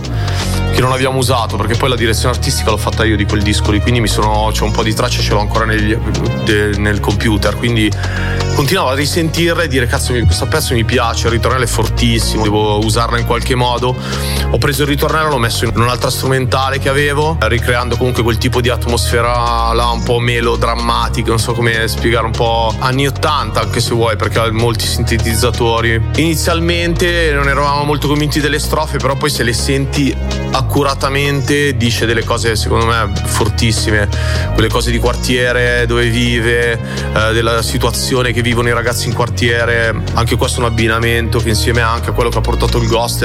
che 0.78 0.84
non 0.84 0.92
abbiamo 0.92 1.18
usato 1.18 1.56
perché 1.56 1.74
poi 1.74 1.88
la 1.88 1.96
direzione 1.96 2.36
artistica 2.36 2.70
l'ho 2.70 2.76
fatta 2.76 3.04
io 3.04 3.16
di 3.16 3.24
quel 3.24 3.42
disco 3.42 3.72
lì 3.72 3.80
quindi 3.80 4.06
sono 4.06 4.48
c'è 4.52 4.62
un 4.62 4.70
po' 4.70 4.84
di 4.84 4.94
tracce 4.94 5.22
ce 5.22 5.32
l'ho 5.32 5.40
ancora 5.40 5.64
negli- 5.64 5.96
de- 6.44 6.78
nel 6.78 7.00
computer 7.00 7.56
quindi 7.56 7.90
continuavo 8.58 8.90
a 8.90 8.94
risentirla 8.94 9.62
e 9.62 9.68
dire 9.68 9.86
cazzo 9.86 10.12
questo 10.12 10.46
pezzo 10.46 10.74
mi 10.74 10.84
piace, 10.84 11.28
il 11.28 11.34
ritornello 11.34 11.62
è 11.62 11.68
fortissimo, 11.68 12.42
devo 12.42 12.84
usarla 12.84 13.16
in 13.16 13.24
qualche 13.24 13.54
modo. 13.54 13.94
Ho 14.50 14.58
preso 14.58 14.82
il 14.82 14.88
ritornello, 14.88 15.28
l'ho 15.28 15.38
messo 15.38 15.64
in 15.64 15.70
un'altra 15.76 16.10
strumentale 16.10 16.80
che 16.80 16.88
avevo, 16.88 17.36
ricreando 17.38 17.96
comunque 17.96 18.24
quel 18.24 18.36
tipo 18.36 18.60
di 18.60 18.68
atmosfera 18.68 19.72
là 19.72 19.86
un 19.90 20.02
po' 20.02 20.18
melodrammatica, 20.18 21.28
non 21.28 21.38
so 21.38 21.52
come 21.52 21.86
spiegare, 21.86 22.26
un 22.26 22.32
po' 22.32 22.74
anni 22.80 23.06
80 23.06 23.60
anche 23.60 23.78
se 23.78 23.94
vuoi, 23.94 24.16
perché 24.16 24.40
ha 24.40 24.50
molti 24.50 24.86
sintetizzatori. 24.86 26.10
Inizialmente 26.16 27.30
non 27.32 27.48
eravamo 27.48 27.84
molto 27.84 28.08
convinti 28.08 28.40
delle 28.40 28.58
strofe, 28.58 28.98
però 28.98 29.14
poi 29.14 29.30
se 29.30 29.44
le 29.44 29.52
senti 29.52 30.16
accuratamente 30.68 31.78
dice 31.78 32.04
delle 32.04 32.22
cose 32.24 32.54
secondo 32.54 32.84
me 32.84 33.10
fortissime, 33.24 34.06
quelle 34.52 34.68
cose 34.68 34.90
di 34.90 34.98
quartiere 34.98 35.86
dove 35.86 36.08
vive, 36.08 36.72
eh, 36.72 37.32
della 37.32 37.62
situazione 37.62 38.32
che 38.32 38.42
vivono 38.42 38.68
i 38.68 38.72
ragazzi 38.72 39.08
in 39.08 39.14
quartiere, 39.14 40.02
anche 40.12 40.36
questo 40.36 40.60
è 40.60 40.64
un 40.64 40.70
abbinamento 40.70 41.38
che 41.38 41.48
insieme 41.48 41.80
anche 41.80 42.10
a 42.10 42.12
quello 42.12 42.28
che 42.28 42.36
ha 42.36 42.42
portato 42.42 42.76
il 42.78 42.86
Ghost 42.86 43.24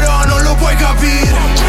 mooi 0.71 0.77
kapir 0.77 1.60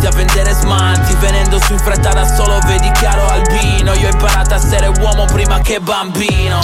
porti 0.00 0.06
a 0.06 0.10
vendere 0.10 0.52
smanti 0.54 1.14
Venendo 1.16 1.60
su 1.60 1.72
in 1.72 1.78
fretta 1.78 2.10
da 2.10 2.26
solo 2.26 2.58
vedi 2.66 2.90
chiaro 2.92 3.26
albino 3.28 3.92
Io 3.94 4.08
ho 4.08 4.10
imparato 4.10 4.54
a 4.54 4.56
essere 4.56 4.88
uomo 5.00 5.26
prima 5.26 5.60
che 5.60 5.80
bambino. 5.80 6.58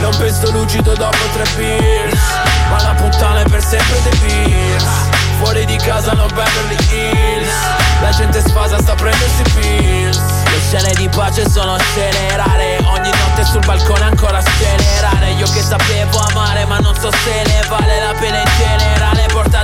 Non 0.00 0.14
penso 0.18 0.50
lucido 0.50 0.94
dopo 0.94 1.16
tre 1.32 1.44
beers 1.56 2.20
Ma 2.70 2.82
la 2.82 2.94
puttana 2.94 3.40
è 3.40 3.48
per 3.48 3.62
sempre 3.62 4.02
The 4.02 4.16
Beers. 4.18 4.84
Fuori 5.38 5.64
di 5.64 5.76
casa 5.76 6.12
non 6.12 6.28
Beverly 6.28 6.76
Hills 6.90 7.52
La 8.00 8.10
gente 8.10 8.40
sfasa 8.40 8.80
sta 8.80 8.92
a 8.92 8.94
prendersi 8.94 9.42
pills. 9.54 10.18
Le 10.44 10.60
scene 10.68 10.94
di 10.94 11.08
pace 11.08 11.48
sono 11.48 11.76
scene 11.78 12.36
rare 12.36 12.78
Ogni 12.84 13.10
notte 13.10 13.44
sul 13.44 13.64
balcone 13.64 14.04
ancora 14.04 14.40
scene 14.40 15.00
rare. 15.00 15.30
Io 15.32 15.46
che 15.50 15.62
sapevo 15.62 16.18
amare 16.30 16.64
ma 16.66 16.78
non 16.78 16.94
so 16.94 17.10
se 17.10 17.42
ne 17.46 17.66
vale 17.68 18.00
la 18.00 18.12
pena 18.18 18.38
in 18.38 18.50
generale 18.56 19.26
Portate 19.32 19.63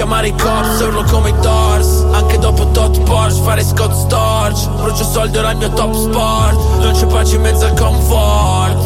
chiamare 0.00 0.28
i 0.28 0.34
cops, 0.34 0.80
urlo 0.80 1.02
come 1.02 1.28
i 1.28 1.34
tors 1.42 2.06
Anche 2.12 2.38
dopo 2.38 2.70
tot 2.70 3.02
Porsche, 3.02 3.42
fare 3.42 3.62
Scott 3.62 3.92
Storch. 3.92 4.66
Brucio 4.70 5.04
soldi, 5.04 5.36
ora 5.36 5.50
il 5.50 5.58
mio 5.58 5.68
top 5.74 5.92
sport. 5.94 6.78
Non 6.78 6.92
c'è 6.92 7.06
pace 7.06 7.36
in 7.36 7.42
mezzo 7.42 7.66
al 7.66 7.74
comfort, 7.74 8.82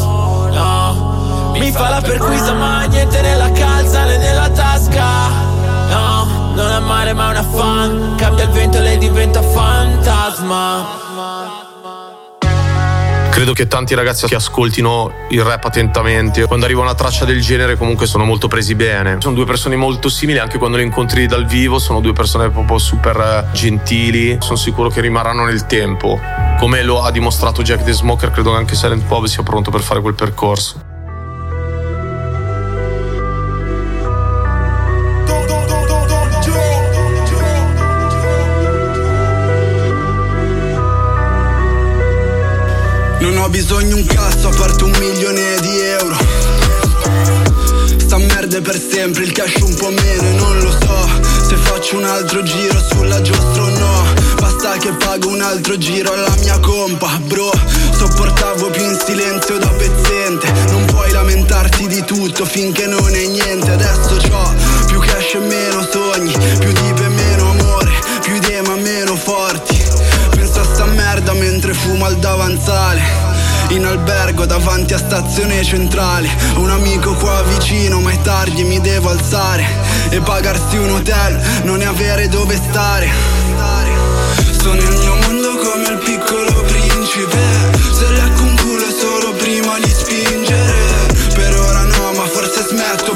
no. 0.52 1.52
Mi 1.52 1.70
fa 1.70 1.88
la 1.88 2.00
perquisa 2.00 2.52
ma 2.54 2.82
niente 2.86 3.20
nella 3.20 3.50
calza 3.52 4.04
né 4.04 4.18
nella 4.18 4.48
tasca. 4.48 5.28
No, 5.88 6.52
non 6.54 6.70
amare 6.72 7.12
ma 7.12 7.30
una 7.30 7.44
fan. 7.44 8.14
Cambia 8.16 8.44
il 8.44 8.50
vento 8.50 8.78
e 8.78 8.80
lei 8.80 8.98
diventa 8.98 9.40
fantasma 9.40 11.02
tanti 13.74 13.96
ragazzi 13.96 14.28
che 14.28 14.36
ascoltino 14.36 15.26
il 15.30 15.42
rap 15.42 15.64
attentamente, 15.64 16.46
quando 16.46 16.66
arriva 16.66 16.82
una 16.82 16.94
traccia 16.94 17.24
del 17.24 17.40
genere 17.40 17.76
comunque 17.76 18.06
sono 18.06 18.24
molto 18.24 18.46
presi 18.46 18.76
bene. 18.76 19.16
Sono 19.20 19.34
due 19.34 19.44
persone 19.44 19.74
molto 19.74 20.08
simili, 20.08 20.38
anche 20.38 20.56
quando 20.56 20.76
le 20.76 20.84
incontri 20.84 21.26
dal 21.26 21.44
vivo, 21.44 21.80
sono 21.80 21.98
due 21.98 22.12
persone 22.12 22.48
proprio 22.50 22.78
super 22.78 23.16
eh, 23.16 23.52
gentili, 23.52 24.38
sono 24.40 24.56
sicuro 24.56 24.88
che 24.88 25.00
rimarranno 25.00 25.44
nel 25.46 25.66
tempo. 25.66 26.20
Come 26.60 26.84
lo 26.84 27.02
ha 27.02 27.10
dimostrato 27.10 27.62
Jack 27.62 27.82
the 27.82 27.92
Smoker, 27.92 28.30
credo 28.30 28.52
che 28.52 28.56
anche 28.56 28.74
Silent 28.76 29.04
Bob 29.04 29.24
sia 29.24 29.42
pronto 29.42 29.72
per 29.72 29.80
fare 29.80 30.00
quel 30.00 30.14
percorso. 30.14 30.93
Bisogno 43.54 43.94
un 43.94 44.04
cazzo 44.04 44.48
a 44.48 44.54
parte 44.56 44.82
un 44.82 44.90
milione 44.98 45.60
di 45.60 45.78
euro. 45.78 46.16
Sta 47.98 48.18
merda 48.18 48.60
per 48.60 48.76
sempre, 48.76 49.22
il 49.22 49.30
cash 49.30 49.60
un 49.60 49.74
po' 49.76 49.90
meno 49.90 50.22
e 50.22 50.32
non 50.32 50.58
lo 50.58 50.70
so 50.72 51.08
Se 51.46 51.54
faccio 51.54 51.98
un 51.98 52.04
altro 52.04 52.42
giro 52.42 52.76
sulla 52.90 53.22
giostra 53.22 53.62
o 53.62 53.68
no. 53.68 54.04
Basta 54.40 54.76
che 54.78 54.92
pago 54.94 55.28
un 55.28 55.40
altro 55.40 55.78
giro 55.78 56.12
alla 56.12 56.34
mia 56.40 56.58
compa, 56.58 57.16
bro. 57.26 57.52
Sopportavo 57.96 58.70
più 58.70 58.82
in 58.82 58.98
silenzio 58.98 59.58
da 59.58 59.68
pezzente. 59.68 60.50
Non 60.70 60.84
puoi 60.86 61.12
lamentarti 61.12 61.86
di 61.86 62.02
tutto 62.02 62.44
finché 62.44 62.86
non 62.88 63.14
è 63.14 63.26
niente. 63.26 63.70
Adesso 63.70 64.16
c'ho 64.16 64.52
più 64.86 64.98
cash 64.98 65.34
e 65.34 65.38
meno 65.38 65.86
sogni 65.92 66.32
Più 66.58 66.72
tipe 66.72 67.04
e 67.04 67.08
meno 67.08 67.50
amore 67.50 67.92
Più 68.20 68.34
idee 68.34 68.62
ma 68.62 68.74
meno 68.74 69.14
forti. 69.14 69.80
Penso 70.30 70.58
a 70.58 70.64
sta 70.64 70.86
merda 70.86 71.32
mentre 71.34 71.72
fumo 71.72 72.04
al 72.04 72.16
davanzale 72.16 73.23
in 73.70 73.84
albergo 73.84 74.46
davanti 74.46 74.94
a 74.94 74.98
stazione 74.98 75.62
centrale. 75.64 76.28
Un 76.56 76.70
amico 76.70 77.14
qua 77.14 77.42
vicino 77.42 78.00
ma 78.00 78.10
è 78.10 78.20
tardi 78.22 78.64
mi 78.64 78.80
devo 78.80 79.10
alzare. 79.10 79.66
E 80.10 80.20
pagarsi 80.20 80.76
un 80.76 80.90
hotel 80.90 81.40
non 81.64 81.80
è 81.80 81.84
avere 81.84 82.28
dove 82.28 82.56
stare. 82.56 83.10
Sono 84.60 84.80
il 84.80 84.96
mio 84.98 85.14
mondo 85.16 85.56
come 85.56 85.88
il 85.88 85.98
piccolo 85.98 86.62
principe. 86.62 87.38
Se 87.92 88.10
lecco 88.12 88.42
un 88.42 88.56
culo 88.56 88.86
solo 88.98 89.32
prima 89.32 89.78
di 89.78 89.90
spingere. 89.90 90.72
Per 91.34 91.58
ora 91.58 91.82
no 91.82 92.12
ma 92.12 92.26
forse 92.26 92.64
smetto 92.68 93.14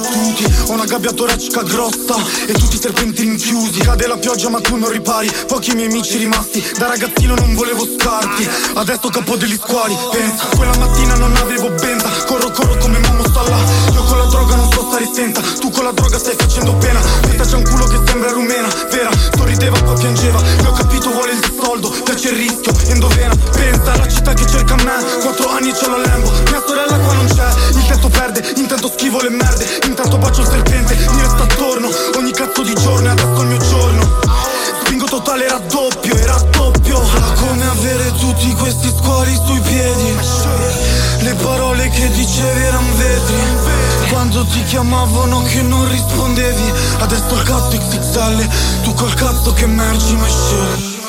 fottuti 0.00 0.44
Ho 0.66 0.72
una 0.72 0.84
gabbia 0.84 1.12
toracica 1.12 1.62
grossa 1.62 2.16
e 2.46 2.52
tutti 2.52 2.76
i 2.76 2.80
serpenti 2.80 3.22
rinchiusi. 3.22 3.80
Cade 3.80 4.06
la 4.06 4.16
pioggia 4.16 4.48
ma 4.48 4.60
tu 4.60 4.76
non 4.76 4.90
ripari 4.90 5.30
Pochi 5.46 5.74
miei 5.74 5.88
amici 5.88 6.18
rimasti. 6.18 6.64
Da 6.78 6.88
ragazzino 6.88 7.34
non 7.34 7.54
volevo 7.54 7.86
scarti 7.86 8.48
Adesso 8.74 9.08
capo 9.08 9.36
degli 9.36 9.54
squali 9.54 9.96
Pensa, 10.10 10.46
quella 10.56 10.76
mattina 10.78 11.14
non 11.14 11.34
avevo 11.36 11.68
benza 11.70 12.08
Corro 12.26 12.50
corro 12.50 12.76
come 12.78 12.98
mammo 12.98 13.24
sta 13.28 13.42
là 13.48 13.58
Io 13.92 14.02
con 14.04 14.18
la 14.18 14.24
droga 14.24 14.54
non 14.56 14.72
so 14.72 14.79
senza. 15.12 15.40
Tu 15.60 15.70
con 15.70 15.84
la 15.84 15.92
droga 15.92 16.18
stai 16.18 16.34
facendo 16.36 16.74
pena. 16.74 17.00
Questa 17.22 17.44
c'è 17.44 17.56
un 17.56 17.64
culo 17.64 17.84
che 17.86 17.98
sembra 18.06 18.30
rumena 18.32 18.68
Vera, 18.90 19.10
sorrideva 19.36 19.80
poi 19.82 19.98
piangeva. 19.98 20.40
E 20.40 20.66
ho 20.66 20.72
capito 20.72 21.10
vuole 21.10 21.32
il 21.32 21.52
soldo 21.60 21.90
Piace 22.04 22.30
il 22.30 22.36
rischio, 22.36 22.72
endovena 22.88 23.34
Pensa 23.52 23.92
alla 23.92 24.08
città 24.08 24.34
che 24.34 24.46
cerca 24.46 24.74
me. 24.76 24.98
Quattro 25.22 25.48
anni 25.50 25.72
c'ho 25.72 25.88
la 25.90 26.06
Lambo. 26.06 26.30
Mia 26.50 26.62
sorella 26.66 26.98
qua 26.98 27.14
non 27.14 27.26
c'è. 27.26 27.48
Il 27.70 27.86
tetto 27.86 28.08
perde, 28.08 28.52
intanto 28.56 28.88
schivo 28.88 29.20
le 29.20 29.30
merde. 29.30 29.66
Intanto 29.86 30.18
bacio 30.18 30.40
il 30.42 30.48
serpente, 30.48 30.94
mi 30.94 31.20
resta 31.20 31.42
attorno. 31.42 31.88
Ogni 32.16 32.32
cazzo 32.32 32.62
di 32.62 32.74
giorno 32.74 33.06
e 33.06 33.10
adesso 33.10 33.36
è 33.36 33.40
il 33.40 33.46
mio 33.46 33.58
giorno. 33.58 34.18
Spingo 34.84 35.06
totale 35.06 35.48
raddoppio 35.48 36.14
e 36.14 36.26
raddoppio. 36.26 37.00
Come 37.36 37.66
avere 37.66 38.12
tutti 38.18 38.52
questi 38.54 38.88
squali 38.88 39.34
sui 39.46 39.60
piedi. 39.60 40.16
Le 41.20 41.34
parole 41.34 41.88
che 41.90 42.08
dicevi 42.10 42.62
eran 42.62 42.96
vetri 42.96 43.69
Quando 44.10 44.44
ti 44.44 44.62
chiamavano 44.64 45.42
che 45.42 45.62
non 45.62 45.88
rispondevi 45.88 46.72
Adesso 46.98 47.34
il 47.34 47.42
cazzo 47.42 47.78
XXL 47.78 48.48
Tu 48.82 48.94
col 48.94 49.14
cazzo 49.14 49.52
che 49.52 49.66
merci 49.66 50.16
ma 50.16 50.26
scegli 50.26 50.99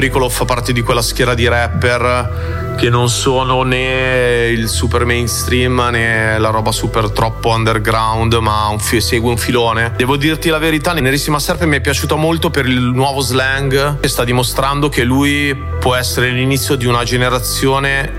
Pericolo 0.00 0.30
fa 0.30 0.46
parte 0.46 0.72
di 0.72 0.80
quella 0.80 1.02
schiera 1.02 1.34
di 1.34 1.46
rapper 1.46 2.74
che 2.78 2.88
non 2.88 3.10
sono 3.10 3.64
né 3.64 4.48
il 4.48 4.66
super 4.66 5.04
mainstream 5.04 5.78
né 5.92 6.38
la 6.38 6.48
roba 6.48 6.72
super 6.72 7.10
troppo 7.10 7.50
underground, 7.50 8.32
ma 8.36 8.68
un 8.68 8.78
fi- 8.78 9.02
segue 9.02 9.28
un 9.28 9.36
filone. 9.36 9.92
Devo 9.96 10.16
dirti 10.16 10.48
la 10.48 10.56
verità, 10.56 10.94
Nerissima 10.94 11.38
Serpe 11.38 11.66
mi 11.66 11.76
è 11.76 11.80
piaciuta 11.82 12.14
molto 12.14 12.48
per 12.48 12.64
il 12.64 12.80
nuovo 12.80 13.20
slang 13.20 14.00
che 14.00 14.08
sta 14.08 14.24
dimostrando 14.24 14.88
che 14.88 15.04
lui 15.04 15.54
può 15.78 15.94
essere 15.94 16.30
l'inizio 16.30 16.76
di 16.76 16.86
una 16.86 17.04
generazione 17.04 18.10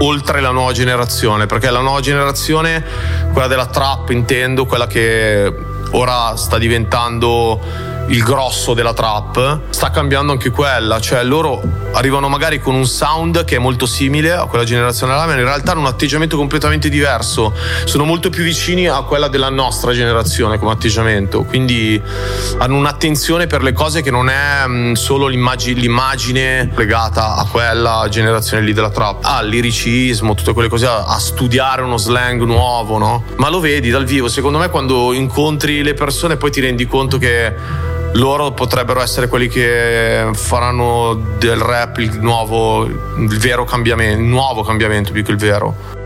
oltre 0.00 0.40
la 0.40 0.50
nuova 0.50 0.72
generazione, 0.72 1.46
perché 1.46 1.70
la 1.70 1.82
nuova 1.82 2.00
generazione, 2.00 2.84
quella 3.32 3.46
della 3.46 3.66
trap 3.66 4.10
intendo, 4.10 4.66
quella 4.66 4.88
che 4.88 5.54
ora 5.92 6.34
sta 6.34 6.58
diventando 6.58 7.91
il 8.08 8.22
grosso 8.22 8.74
della 8.74 8.92
trap, 8.92 9.60
sta 9.70 9.90
cambiando 9.90 10.32
anche 10.32 10.50
quella, 10.50 11.00
cioè 11.00 11.22
loro 11.22 11.62
arrivano 11.92 12.28
magari 12.28 12.60
con 12.60 12.74
un 12.74 12.86
sound 12.86 13.44
che 13.44 13.56
è 13.56 13.58
molto 13.58 13.86
simile 13.86 14.32
a 14.32 14.44
quella 14.46 14.64
generazione 14.64 15.14
là, 15.14 15.26
ma 15.26 15.32
in 15.32 15.44
realtà 15.44 15.72
hanno 15.72 15.80
un 15.80 15.86
atteggiamento 15.86 16.36
completamente 16.36 16.88
diverso, 16.88 17.54
sono 17.84 18.04
molto 18.04 18.30
più 18.30 18.42
vicini 18.42 18.86
a 18.86 19.02
quella 19.02 19.28
della 19.28 19.50
nostra 19.50 19.92
generazione 19.92 20.58
come 20.58 20.72
atteggiamento, 20.72 21.44
quindi 21.44 22.00
hanno 22.58 22.76
un'attenzione 22.76 23.46
per 23.46 23.62
le 23.62 23.72
cose 23.72 24.02
che 24.02 24.10
non 24.10 24.28
è 24.28 24.66
mh, 24.66 24.92
solo 24.92 25.26
l'immagine, 25.26 25.80
l'immagine 25.80 26.70
legata 26.74 27.36
a 27.36 27.46
quella 27.46 28.06
generazione 28.10 28.62
lì 28.62 28.72
della 28.72 28.90
trap, 28.90 29.24
al 29.24 29.48
liricismo, 29.48 30.34
tutte 30.34 30.52
quelle 30.52 30.68
cose, 30.68 30.86
a 30.86 31.18
studiare 31.18 31.82
uno 31.82 31.96
slang 31.96 32.42
nuovo, 32.42 32.98
no? 32.98 33.24
Ma 33.36 33.48
lo 33.48 33.60
vedi 33.60 33.90
dal 33.90 34.04
vivo, 34.04 34.28
secondo 34.28 34.58
me 34.58 34.68
quando 34.68 35.12
incontri 35.12 35.82
le 35.82 35.94
persone 35.94 36.36
poi 36.36 36.50
ti 36.50 36.60
rendi 36.60 36.86
conto 36.86 37.18
che 37.18 37.54
loro 38.12 38.52
potrebbero 38.52 39.00
essere 39.00 39.28
quelli 39.28 39.48
che 39.48 40.28
faranno 40.32 41.14
del 41.38 41.58
rap 41.58 41.98
il 41.98 42.18
nuovo, 42.20 42.84
il 42.84 43.38
vero 43.38 43.64
cambiamento, 43.64 44.20
il 44.20 44.26
nuovo 44.26 44.62
cambiamento 44.62 45.12
più 45.12 45.22
che 45.22 45.30
il 45.30 45.38
vero. 45.38 46.00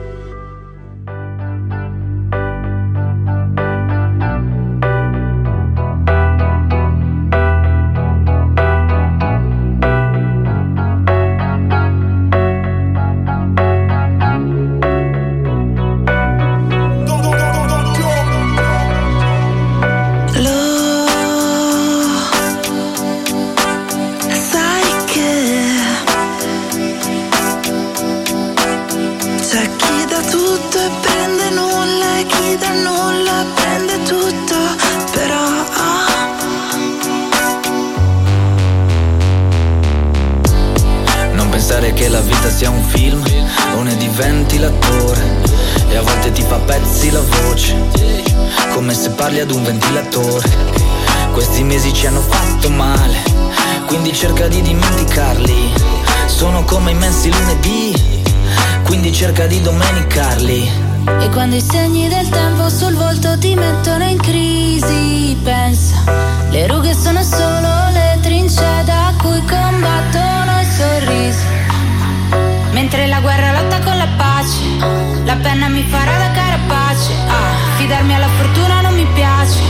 Alla 78.17 78.29
fortuna 78.29 78.81
non 78.81 78.95
mi 78.95 79.07
piace. 79.13 79.61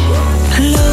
sai 0.56 0.85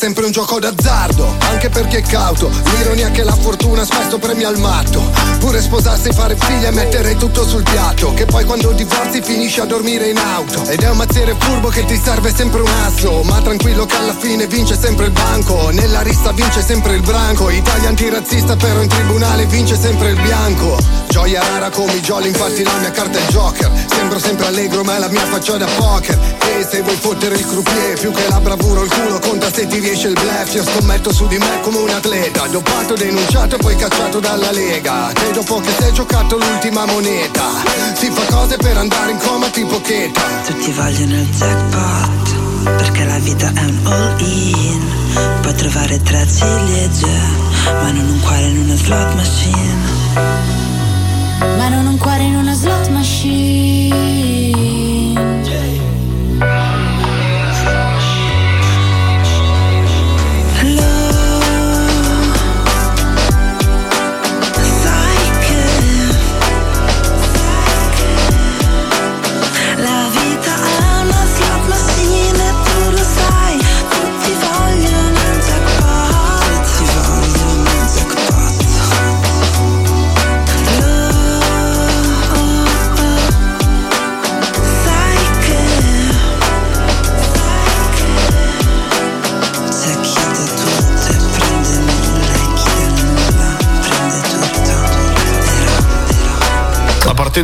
sempre 0.00 0.24
un 0.24 0.30
gioco 0.30 0.58
d'azzardo, 0.58 1.36
anche 1.50 1.68
perché 1.68 1.98
è 1.98 2.00
cauto. 2.00 2.50
L'ironia 2.76 3.10
che 3.10 3.22
la 3.22 3.34
fortuna 3.34 3.84
spesso 3.84 4.16
premia 4.16 4.48
il 4.48 4.58
matto. 4.58 5.02
Pure 5.40 5.60
sposarsi, 5.60 6.10
fare 6.12 6.36
figli 6.36 6.64
e 6.64 6.70
mettere 6.70 7.16
tutto 7.16 7.46
sul 7.46 7.62
piatto. 7.62 8.14
Che 8.14 8.24
poi 8.24 8.46
quando 8.46 8.72
divorzi 8.72 9.20
finisci 9.20 9.60
a 9.60 9.66
dormire 9.66 10.08
in 10.08 10.16
auto. 10.16 10.64
Ed 10.64 10.80
è 10.80 10.88
un 10.88 10.96
mazziere 10.96 11.36
furbo 11.38 11.68
che 11.68 11.84
ti 11.84 12.00
serve 12.02 12.34
sempre 12.34 12.62
un 12.62 12.70
asso. 12.86 13.20
Ma 13.24 13.42
tranquillo 13.42 13.84
che 13.84 13.96
alla 13.96 14.16
fine 14.18 14.46
vince 14.46 14.74
sempre 14.74 15.04
il 15.04 15.12
banco. 15.12 15.68
Nella 15.70 16.00
rissa 16.00 16.32
vince 16.32 16.62
sempre 16.62 16.94
il 16.94 17.02
branco. 17.02 17.50
Italia 17.50 17.90
antirazzista, 17.90 18.56
però 18.56 18.80
in 18.80 18.88
tribunale 18.88 19.44
vince 19.44 19.78
sempre 19.78 20.12
il 20.12 20.20
bianco. 20.22 20.78
Gioia 21.10 21.42
rara 21.42 21.70
come 21.70 21.92
i 21.94 22.00
jolly, 22.00 22.28
infatti 22.28 22.62
la 22.62 22.76
mia 22.78 22.90
carta 22.92 23.18
è 23.18 23.20
il 23.20 23.28
joker. 23.28 23.70
Sembro 23.92 24.18
sempre 24.20 24.46
allegro 24.46 24.84
ma 24.84 24.94
è 24.94 24.98
la 25.00 25.08
mia 25.08 25.26
faccia 25.26 25.56
da 25.56 25.66
poker. 25.66 26.16
E 26.46 26.64
se 26.68 26.82
vuoi 26.82 26.96
fottere 26.96 27.34
il 27.34 27.44
croupier 27.46 27.98
Più 27.98 28.12
che 28.12 28.28
la 28.28 28.40
bravura 28.40 28.80
o 28.80 28.84
il 28.84 28.90
culo 28.90 29.18
conta. 29.18 29.52
Se 29.52 29.66
ti 29.66 29.80
riesce 29.80 30.08
il 30.08 30.14
bluff 30.14 30.54
Io 30.54 30.62
scommetto 30.64 31.12
su 31.12 31.26
di 31.26 31.36
me 31.36 31.60
come 31.62 31.78
un 31.78 31.90
atleta. 31.90 32.46
Dopato, 32.46 32.94
denunciato 32.94 33.56
e 33.56 33.58
poi 33.58 33.74
cacciato 33.74 34.20
dalla 34.20 34.52
lega. 34.52 35.10
Te 35.12 35.32
dopo 35.32 35.58
che 35.58 35.70
sei 35.78 35.92
giocato 35.92 36.36
l'ultima 36.36 36.86
moneta. 36.86 37.44
Si 37.94 38.08
fa 38.10 38.24
cose 38.32 38.56
per 38.56 38.76
andare 38.76 39.10
in 39.10 39.18
coma 39.18 39.48
tipo 39.48 39.80
cheta 39.82 40.22
Tutti 40.46 40.70
vogliono 40.72 41.14
il 41.16 41.28
jackpot 41.28 42.76
Perché 42.76 43.04
la 43.04 43.18
vita 43.18 43.50
è 43.52 43.64
un 43.64 43.80
all-in. 43.84 45.40
Puoi 45.42 45.54
trovare 45.54 46.00
tre 46.02 46.26
ciliegie 46.26 47.18
Ma 47.64 47.90
non 47.90 48.08
un 48.08 48.20
cuore 48.20 48.46
in 48.46 48.58
una 48.58 48.76
slot 48.76 49.14
machine 49.14 50.49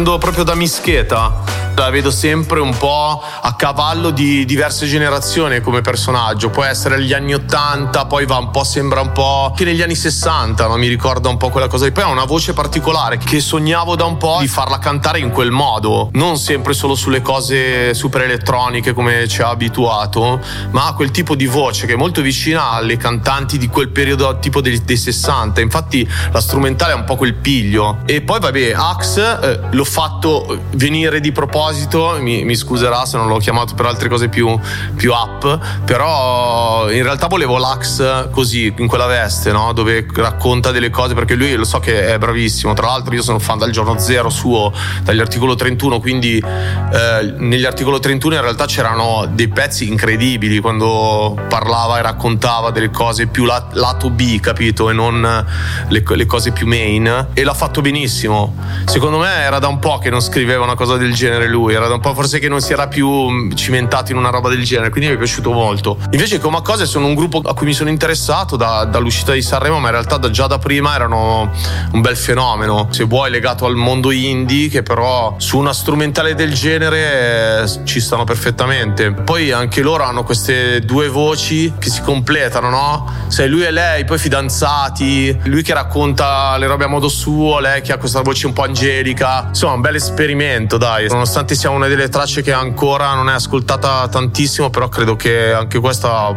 partendo 0.07 0.18
proprio 0.18 0.44
da 0.44 0.54
Mischeta, 0.54 1.42
la 1.74 1.90
vedo 1.90 2.12
sempre 2.12 2.61
un 2.61 2.76
po' 2.76 3.20
a 3.47 3.55
cavallo 3.55 4.11
di 4.11 4.44
diverse 4.44 4.86
generazioni 4.86 5.61
come 5.61 5.80
personaggio. 5.80 6.51
Può 6.51 6.64
essere 6.64 7.01
gli 7.01 7.12
anni 7.12 7.32
80, 7.32 8.07
poi 8.07 8.26
va 8.26 8.38
un 8.38 8.51
po', 8.51 8.64
sembra 8.64 9.01
un 9.01 9.12
po' 9.12 9.53
che 9.57 9.64
negli 9.64 9.82
anni 9.82 9.94
60, 9.94 10.66
no? 10.66 10.76
mi 10.76 10.88
ricorda 10.88 11.28
un 11.28 11.36
po' 11.36 11.51
quella 11.51 11.68
cosa. 11.68 11.86
E 11.86 11.92
poi 11.92 12.03
ha 12.03 12.09
una 12.09 12.24
voce 12.24 12.55
particolare 12.55 13.18
che 13.18 13.38
sognavo 13.38 13.94
da 13.94 14.05
un 14.05 14.16
po' 14.16 14.38
di 14.40 14.49
farla 14.49 14.80
cantare 14.80 15.20
in 15.20 15.30
quel 15.30 15.53
modo, 15.53 16.09
non 16.14 16.38
sempre 16.38 16.74
solo 16.74 16.97
sulle 16.97 17.22
cose 17.22 17.94
super 17.94 18.22
elettroniche 18.22 18.92
come 18.92 19.28
ci 19.28 19.42
ha 19.42 19.51
abituato, 19.51 20.40
ma 20.72 20.88
ha 20.88 20.94
quel 20.94 21.12
tipo 21.12 21.36
di 21.36 21.47
voce 21.47 21.86
che 21.86 21.92
è 21.92 21.97
molto 21.97 22.22
vicina 22.22 22.70
alle 22.70 22.97
cantanti 22.97 23.59
di 23.59 23.68
quel 23.68 23.90
periodo 23.90 24.40
tipo 24.40 24.61
dei, 24.61 24.82
dei 24.82 24.97
60. 24.97 25.61
Infatti 25.61 26.09
la 26.32 26.40
strumentale 26.40 26.94
è 26.94 26.97
un 26.97 27.05
po' 27.05 27.14
quel 27.14 27.34
piglio. 27.34 27.99
E 28.07 28.22
poi 28.22 28.40
vabbè, 28.40 28.72
Axe 28.72 29.38
eh, 29.40 29.61
l'ho 29.70 29.84
fatto 29.84 30.62
venire 30.72 31.20
di 31.20 31.30
proposito, 31.30 32.16
mi, 32.18 32.42
mi 32.42 32.57
scuserà 32.57 33.07
se 33.07 33.16
non 33.16 33.28
l'ho 33.28 33.34
chiamato 33.39 33.74
per 33.74 33.87
altre 33.87 34.09
cose 34.09 34.28
più, 34.28 34.59
più 34.95 35.12
up, 35.12 35.84
però 35.84 36.91
in 36.91 37.03
realtà 37.03 37.26
volevo 37.26 37.59
l'Axe 37.59 38.28
così, 38.30 38.72
in 38.76 38.87
quella 38.87 39.07
veste, 39.07 39.53
no? 39.53 39.72
dove 39.72 40.07
racconta 40.14 40.70
delle 40.70 40.91
cose, 40.91 41.14
perché 41.14 41.34
lui 41.34 41.55
lo 41.55 41.64
so 41.64 41.78
che 41.78 42.07
è 42.07 42.18
bravissimo, 42.18 42.74
tra 42.74 42.87
l'altro 42.87 43.14
io 43.14 43.22
sono 43.22 43.39
fan 43.39 43.59
dal 43.59 43.70
giorno 43.70 43.99
zero 43.99 44.30
suo, 44.30 44.72
dagli 45.03 45.20
articolo 45.20 45.55
31, 45.55 46.01
quindi 46.01 46.39
eh, 46.39 47.34
negli 47.39 47.64
articolo 47.64 47.99
31 47.99 48.34
in 48.34 48.41
realtà 48.41 48.66
c'erano 48.66 49.26
dei 49.30 49.49
pezzi 49.49 49.89
incredibili 49.89 50.61
quando 50.61 51.39
parlava 51.49 51.99
e 51.99 52.03
raccontava 52.03 52.70
delle 52.70 52.91
cose 52.91 53.26
più 53.26 53.45
lat- 53.45 53.74
lato 53.74 54.11
B, 54.11 54.41
capito? 54.41 54.91
E 54.91 54.93
non 54.93 55.45
le, 55.89 56.03
le 56.07 56.26
cose 56.26 56.53
più 56.53 56.66
main. 56.66 57.28
E 57.32 57.45
l'ha 57.45 57.55
fatto 57.55 57.80
benissimo. 57.80 58.55
Secondo 58.84 59.18
me 59.18 59.32
era 59.32 59.59
da 59.59 59.68
un 59.68 59.78
po' 59.78 59.99
che 59.99 60.11
non 60.11 60.20
scriveva 60.20 60.64
una 60.64 60.74
cosa 60.74 60.97
del 60.97 61.14
genere 61.14 61.49
lui, 61.49 61.74
era 61.74 61.87
da 61.87 61.95
un 61.95 62.01
po' 62.01 62.14
forse 62.14 62.39
che 62.39 62.49
non 62.49 62.61
si 62.61 62.72
era 62.72 62.89
più 62.89 63.26
mh, 63.29 63.55
cimentato 63.55 64.12
in 64.12 64.18
una 64.18 64.31
roba 64.31 64.49
del 64.49 64.64
genere, 64.64 64.91
quindi 64.91 65.09
mi 65.11 65.16
è 65.16 65.18
piaciuto 65.18 65.53
molto. 65.53 65.99
Invece 66.11 66.39
Coma 66.39 66.61
Cose 66.61 66.87
sono 66.87 67.07
un 67.07 67.14
gruppo 67.14 67.41
a 67.45 67.55
cui 67.55 67.66
mi 67.66 67.72
sono 67.74 67.91
interessato 67.91 68.57
da- 68.57 68.85
dall'uscita 68.85 69.33
di 69.33 69.43
Sanremo, 69.43 69.79
ma 69.79 69.87
in 69.89 69.93
realtà 69.93 70.16
da- 70.16 70.31
già 70.31 70.47
da 70.47 70.59
prima 70.59 70.95
erano 70.95 71.51
un 71.93 72.01
bel 72.01 72.16
fenomeno. 72.16 72.89
Se 72.91 73.05
vuoi 73.05 73.31
legato 73.31 73.66
al 73.66 73.74
mondo 73.74 74.11
indie, 74.11 74.68
che 74.68 74.83
però 74.83 75.35
su 75.39 75.59
una 75.59 75.72
strumentale 75.72 76.35
del 76.35 76.53
genere 76.55 77.62
eh, 77.62 77.85
ci 77.85 78.01
stanno 78.01 78.24
perfettamente. 78.24 79.12
Poi 79.12 79.53
anche 79.53 79.83
loro 79.83 80.05
hanno 80.05 80.24
queste 80.24 80.81
due 80.81 81.09
voci 81.09 81.72
che 81.79 81.91
si 81.91 82.01
completano, 82.03 82.70
no? 82.70 83.12
Sei 83.29 83.49
lui 83.49 83.64
e 83.64 83.70
lei, 83.70 84.05
poi 84.05 84.18
fidanzati, 84.18 85.39
lui 85.45 85.62
che 85.62 85.74
racconta 85.74 86.57
le 86.59 86.66
robe 86.66 86.85
a 86.85 86.89
modo 86.89 87.09
suo, 87.09 87.59
lei 87.61 87.83
che 87.83 87.93
ha 87.93 87.99
questa 87.99 88.22
voce 88.22 88.47
un 88.47 88.53
po' 88.53 88.62
angelica. 88.62 89.47
Insomma, 89.49 89.74
un 89.74 89.81
bel 89.81 89.95
esperimento, 89.97 90.77
dai. 90.77 91.09
Nonostante 91.09 91.55
sia 91.55 91.70
una 91.70 91.87
delle 91.89 92.09
tracce 92.09 92.43
che 92.43 92.53
ancora 92.53 93.12
non 93.17 93.29
è 93.31 93.33
ascoltata 93.33 94.07
tantissimo, 94.09 94.71
però 94.71 94.89
credo 94.89 95.17
che 95.17 95.53
anche 95.53 95.81
questa 95.81 96.37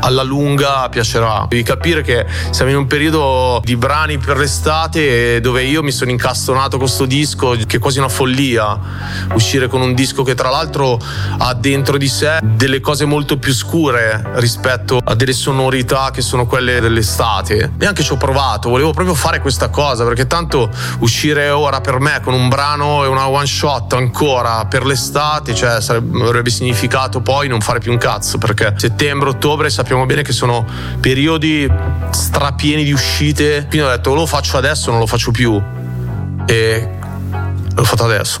alla 0.00 0.22
lunga 0.22 0.88
piacerà. 0.88 1.46
Devi 1.48 1.62
capire 1.62 2.02
che 2.02 2.26
siamo 2.50 2.70
in 2.70 2.76
un 2.76 2.86
periodo 2.86 3.60
di 3.64 3.76
brani 3.76 4.18
per 4.18 4.36
l'estate 4.36 5.40
dove 5.40 5.62
io 5.64 5.82
mi 5.82 5.92
sono 5.92 6.10
incastonato 6.10 6.76
con 6.76 6.86
questo 6.86 7.06
disco 7.06 7.56
che 7.66 7.76
è 7.76 7.78
quasi 7.78 7.98
una 7.98 8.08
follia 8.08 8.78
uscire 9.34 9.68
con 9.68 9.80
un 9.80 9.94
disco 9.94 10.22
che 10.22 10.34
tra 10.34 10.50
l'altro 10.50 10.98
ha 11.38 11.54
dentro 11.54 11.96
di 11.96 12.08
sé 12.08 12.38
delle 12.42 12.80
cose 12.80 13.04
molto 13.04 13.38
più 13.38 13.52
scure 13.52 14.22
rispetto 14.34 15.00
a 15.02 15.14
delle 15.14 15.32
sonorità 15.32 16.10
che 16.12 16.22
sono 16.22 16.46
quelle 16.46 16.80
dell'estate 16.80 17.72
e 17.78 17.86
anche 17.86 18.02
ci 18.02 18.12
ho 18.12 18.16
provato 18.16 18.68
volevo 18.68 18.92
proprio 18.92 19.14
fare 19.14 19.40
questa 19.40 19.68
cosa 19.68 20.04
perché 20.04 20.26
tanto 20.26 20.70
uscire 21.00 21.50
ora 21.50 21.80
per 21.80 21.98
me 21.98 22.20
con 22.22 22.34
un 22.34 22.48
brano 22.48 23.04
e 23.04 23.08
una 23.08 23.28
one 23.28 23.46
shot 23.46 23.92
ancora 23.94 24.64
per 24.66 24.84
l'estate 24.84 25.54
cioè 25.54 25.80
sarebbe, 25.80 26.15
avrebbe 26.24 26.50
significato 26.50 27.20
poi 27.20 27.48
non 27.48 27.60
fare 27.60 27.78
più 27.78 27.92
un 27.92 27.98
cazzo 27.98 28.38
perché 28.38 28.74
settembre 28.76 29.28
ottobre 29.28 29.70
sappiamo 29.70 30.06
bene 30.06 30.22
che 30.22 30.32
sono 30.32 30.64
periodi 31.00 31.70
strapieni 32.10 32.84
di 32.84 32.92
uscite. 32.92 33.66
Quindi 33.68 33.86
ho 33.86 33.90
detto 33.90 34.14
lo 34.14 34.26
faccio 34.26 34.56
adesso 34.56 34.90
non 34.90 35.00
lo 35.00 35.06
faccio 35.06 35.30
più. 35.30 35.60
E 36.46 36.90
l'ho 37.74 37.84
fatto 37.84 38.04
adesso 38.04 38.40